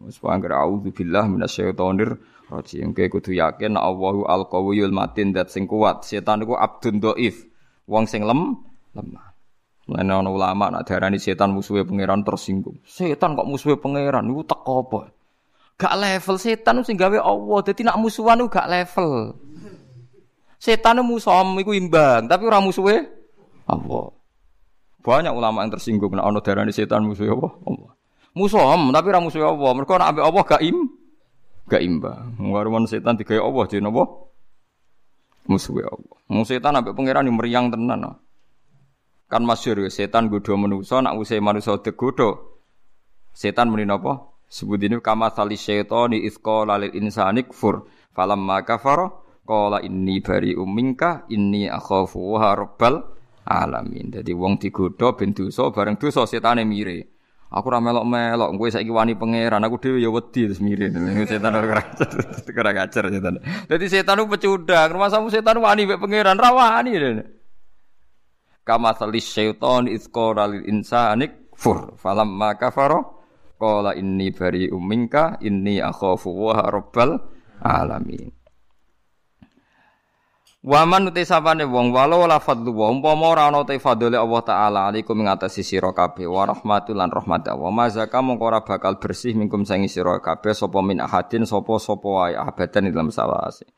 [0.04, 2.20] Wis anggere auzubillah minasyaitonir
[2.52, 2.92] rajim.
[2.92, 6.04] Kowe kudu yakin Allahu al-qawiyul matin dat sing kuat.
[6.04, 7.48] Setan iku abdun dhaif.
[7.88, 8.60] Wong sing lem
[8.92, 9.32] lemah.
[9.86, 12.82] Mulane ana ulama nak darani setan musuhe pangeran tersinggung.
[12.84, 15.02] Setan kok musuhe pangeran iku teko apa?
[15.80, 17.60] Gak level setan sing gawe Allah.
[17.64, 19.40] Dadi nak musuhan iku gak level.
[20.60, 23.15] Setan musuh iku imbang, tapi ora musuhe
[23.66, 24.14] Allah.
[25.06, 27.54] Banyak ulama yang tersinggung nek ana darani setan musuh Allah.
[27.66, 27.92] Allah.
[28.34, 29.72] Musuh tapi ora musuh Allah.
[29.78, 30.78] Mergo nek ambek Allah gak im
[31.70, 32.38] gak imbang.
[32.42, 34.04] Warman setan digawe Allah jadi napa?
[35.46, 36.18] Musuh Allah.
[36.26, 38.18] Musuh setan ambek pangeran meriang tenan.
[39.30, 42.62] Kan masyhur ya setan godho manusa nak usai manusa digodho.
[43.34, 44.34] Setan muni napa?
[44.46, 47.90] Sebut ini kama sali syaitani isqala lil insani kfur.
[48.14, 49.10] Falamma kafara
[49.46, 52.38] qala inni bari minka inni akhafu
[53.46, 54.10] alamin.
[54.10, 57.16] Jadi wong digodha ben dosa bareng dosa setane mire.
[57.56, 60.92] Aku ora melok-melok, kowe saiki wani pangeran, aku dhewe ya wedi terus mire.
[61.24, 61.80] Setan ora
[62.60, 63.40] ora ngajar setan.
[63.70, 66.92] Dadi setan ku pecundang, rumahmu setan wani mek pangeran, ra wani.
[68.66, 71.96] Kama salis syaiton isqara lil insani kfur.
[71.96, 73.00] Falamma kafara
[73.56, 77.24] qala inni bari'um minka inni akhafu wa rabbal
[77.64, 78.35] alamin.
[80.66, 84.80] Waman uti sapane wong walau la fadlu wa umpama ora ana te fadhole Allah taala
[84.90, 88.98] alaikum ing atase sira kabeh wa rahmatul lan rahmat wa ma zaka mongko ora bakal
[88.98, 93.70] bersih mingkum sangi sira kabeh sapa min ahadin sapa sapa wae abadan dalam sawase.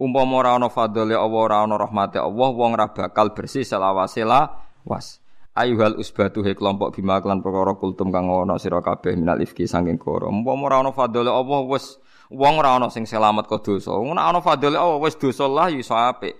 [0.00, 4.48] Umpama ora ana fadhole Allah ora ana rahmate Allah wong ora bakal bersih selawase la
[4.88, 5.20] was.
[5.52, 10.00] Ayuhal usbatu he kelompok bima lan perkara kultum kang ana sira kabeh minal ifki saking
[10.00, 10.32] koro.
[10.32, 12.00] Umpama ora ana fadhole Allah wis
[12.30, 13.90] Wong ora ana sing selamat kok dosa.
[13.90, 16.38] Wong ana fadhile oh wis dosa lah iso apik.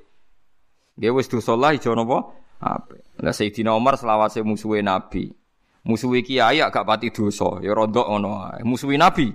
[0.94, 2.30] Nggih wis dosa lah iso napa?
[2.62, 3.18] Apik.
[3.18, 5.34] Lah Sayyidina Umar selawase musuhe Nabi.
[5.82, 8.62] Musuhi kiai gak pati dosa, ya rondok ngono ae.
[8.62, 9.34] Musuhi Nabi.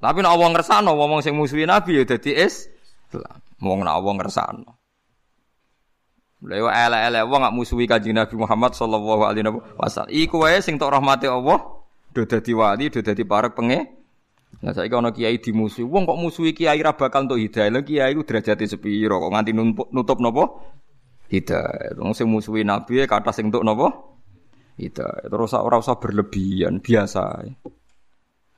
[0.00, 2.72] Tapi nek wong ngersano wong sing musuhi Nabi ya dadi is
[3.60, 4.80] wong nek wong ngersano.
[6.40, 9.44] Lha elek-elek wong gak musuhi Kanjeng Nabi Muhammad sallallahu alaihi
[9.76, 10.08] wasallam.
[10.08, 11.60] Iku wae sing tok rahmate Allah
[12.16, 13.99] do dadi wali, do dadi parek penge.
[14.60, 17.70] Nah saiki ana kiai dimusuhi, wong kok musuhi kiai ra bakal entuk hidayah.
[17.70, 19.56] Lah kiai ku derajate sepiro kok nganti
[19.94, 20.44] nutup napa?
[21.32, 21.96] Hidayah.
[21.96, 23.88] Wong sing musuhi Nabi kata sing entuk napa?
[24.76, 27.24] Itu terus ora usah berlebihan, biasa.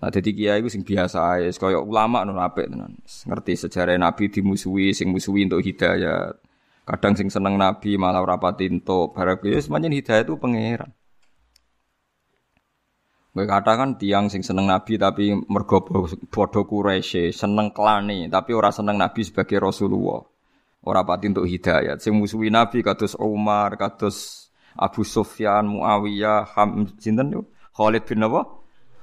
[0.03, 2.99] Nah, jadi kiai itu sing biasa ae, kaya ulama nun apik tenan.
[3.07, 6.35] Ngerti sejarah Nabi dimusuhi, sing musuhi untuk hidayah.
[6.83, 10.91] Kadang sing seneng Nabi malah ora pati entuk, barang ya hidayah itu pangeran.
[13.33, 15.81] Gue katakan tiang sing seneng Nabi tapi mergo
[16.29, 20.21] bodoh Quraisy, seneng klane tapi ora seneng Nabi sebagai Rasulullah.
[20.85, 21.97] Ora pati untuk hidayah.
[21.97, 27.43] Sing musuhi Nabi kados Umar, kados Abu Sufyan, Muawiyah, Ham sinten niku?
[27.73, 28.45] Khalid bin Nabi,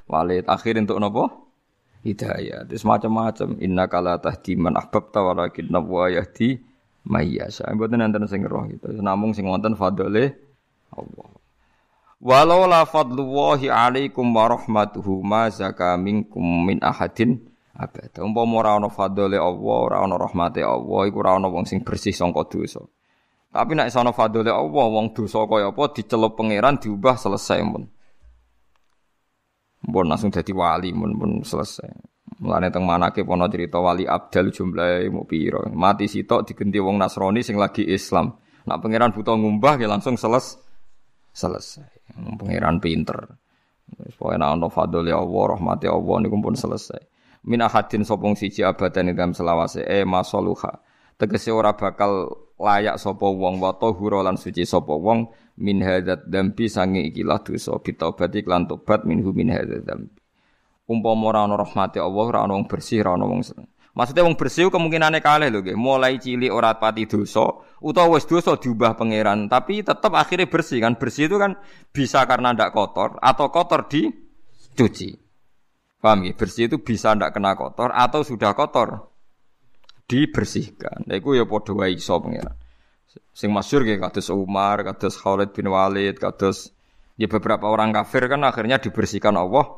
[0.05, 0.45] Walid.
[0.45, 1.30] Akhir untuk napa?
[2.05, 2.69] Hidayah.
[2.69, 3.57] Terus macam-macam.
[3.61, 6.57] Inna kala tahdi man ahbabta walakin nabwa yahdi
[7.05, 7.69] mayyasa.
[7.73, 8.93] Mboten sing roh gitu.
[8.99, 10.36] Namung sing wonten fadole
[10.93, 11.39] Allah.
[12.20, 17.39] Walau la fadlullahi alaikum wa rahmatuhu ma zaka minkum min ahadin
[17.80, 18.20] abada.
[18.28, 22.11] Umpama ora ana fadole Allah, ora ana rahmate Allah, iku ora ana wong sing bersih
[22.11, 22.84] sangka dosa.
[23.49, 27.88] Tapi nek sono fadole Allah wong dosa kaya apa dicelup pangeran diubah selesai mun.
[29.88, 31.88] Mun langsung dadi wali mun mun selesai.
[32.43, 35.63] Mulane teng manake ana cerita wali Abdal jumlahe mau pira.
[35.72, 38.36] Mati sitok digenti wong Nasrani sing lagi Islam.
[38.67, 40.59] Nak pangeran buta ngumbah ya langsung seles
[41.40, 41.88] selesai.
[42.36, 43.40] Pangeran pinter.
[43.96, 47.00] Nek ana fadole Allah, rahmati Allah niku pun selesai.
[47.48, 50.84] Min ahadin sopong siji abadan ing dalam selawase e masaluha.
[51.16, 52.28] Tegese ora bakal
[52.60, 55.32] layak sapa wong wa tahura lan suci sapa wong
[55.64, 60.20] min hadzat dambi sange ikilah dosa bitobati lan tobat minhu min hadzat dambi
[60.88, 65.20] umpama ora ana rahmate Allah ora wong bersih ora wong seneng Maksudnya wong bersih kemungkinannya
[65.20, 67.42] kalih lho Mulai cilik ora pati dosa
[67.80, 70.95] utawa wis dosa diubah pangeran, tapi tetap akhirnya bersih kan.
[70.99, 71.59] Bersih itu kan
[71.91, 75.15] bisa karena ndak kotor atau kotor dicuci.
[75.99, 76.34] Paham ya?
[76.36, 79.11] Bersih itu bisa ndak kena kotor atau sudah kotor
[80.09, 81.05] dibersihkan.
[81.05, 82.57] Nah, iku ya padha wae iso pengiran.
[83.34, 86.73] Sing masyhur nggih kados Umar, kados Khalid bin Walid, kados
[87.15, 89.69] ya beberapa orang kafir kan akhirnya dibersihkan Allah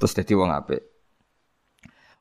[0.00, 0.82] terus dadi wong apik.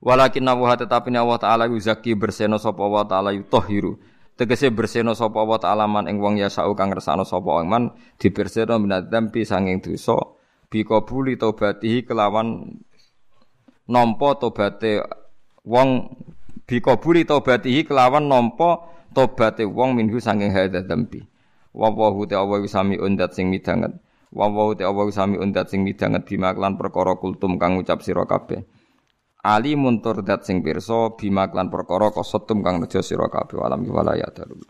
[0.01, 3.97] Walakin Allah tetapi Allah taala yuzaki berseno sapa Allah taala yutahhiru.
[4.41, 9.45] Tegese berseno sapa Allah taala ing wong yasau kang ngersano sapa man diberseno minat dampi
[9.45, 10.17] sanging dosa
[10.65, 12.73] bi qabuli taubatihi kelawan
[13.85, 15.05] nampa tobaté
[15.61, 16.09] wong
[16.65, 18.81] bikabuli taubatihi kelawan nampa
[19.13, 21.21] tobaté wong minhu sanging hadza dzambi
[21.77, 23.93] wa wa te Allah sami undat sing midanget.
[24.33, 28.65] Wa wa te Allah sami undat sing midanget bima perkara kultum kang ngucap sira kabeh
[29.41, 34.13] Ali muntur dat sing pirsa bima klan perkara kosotum kang nejo sira kabeh alam wala
[34.13, 34.61] ya darul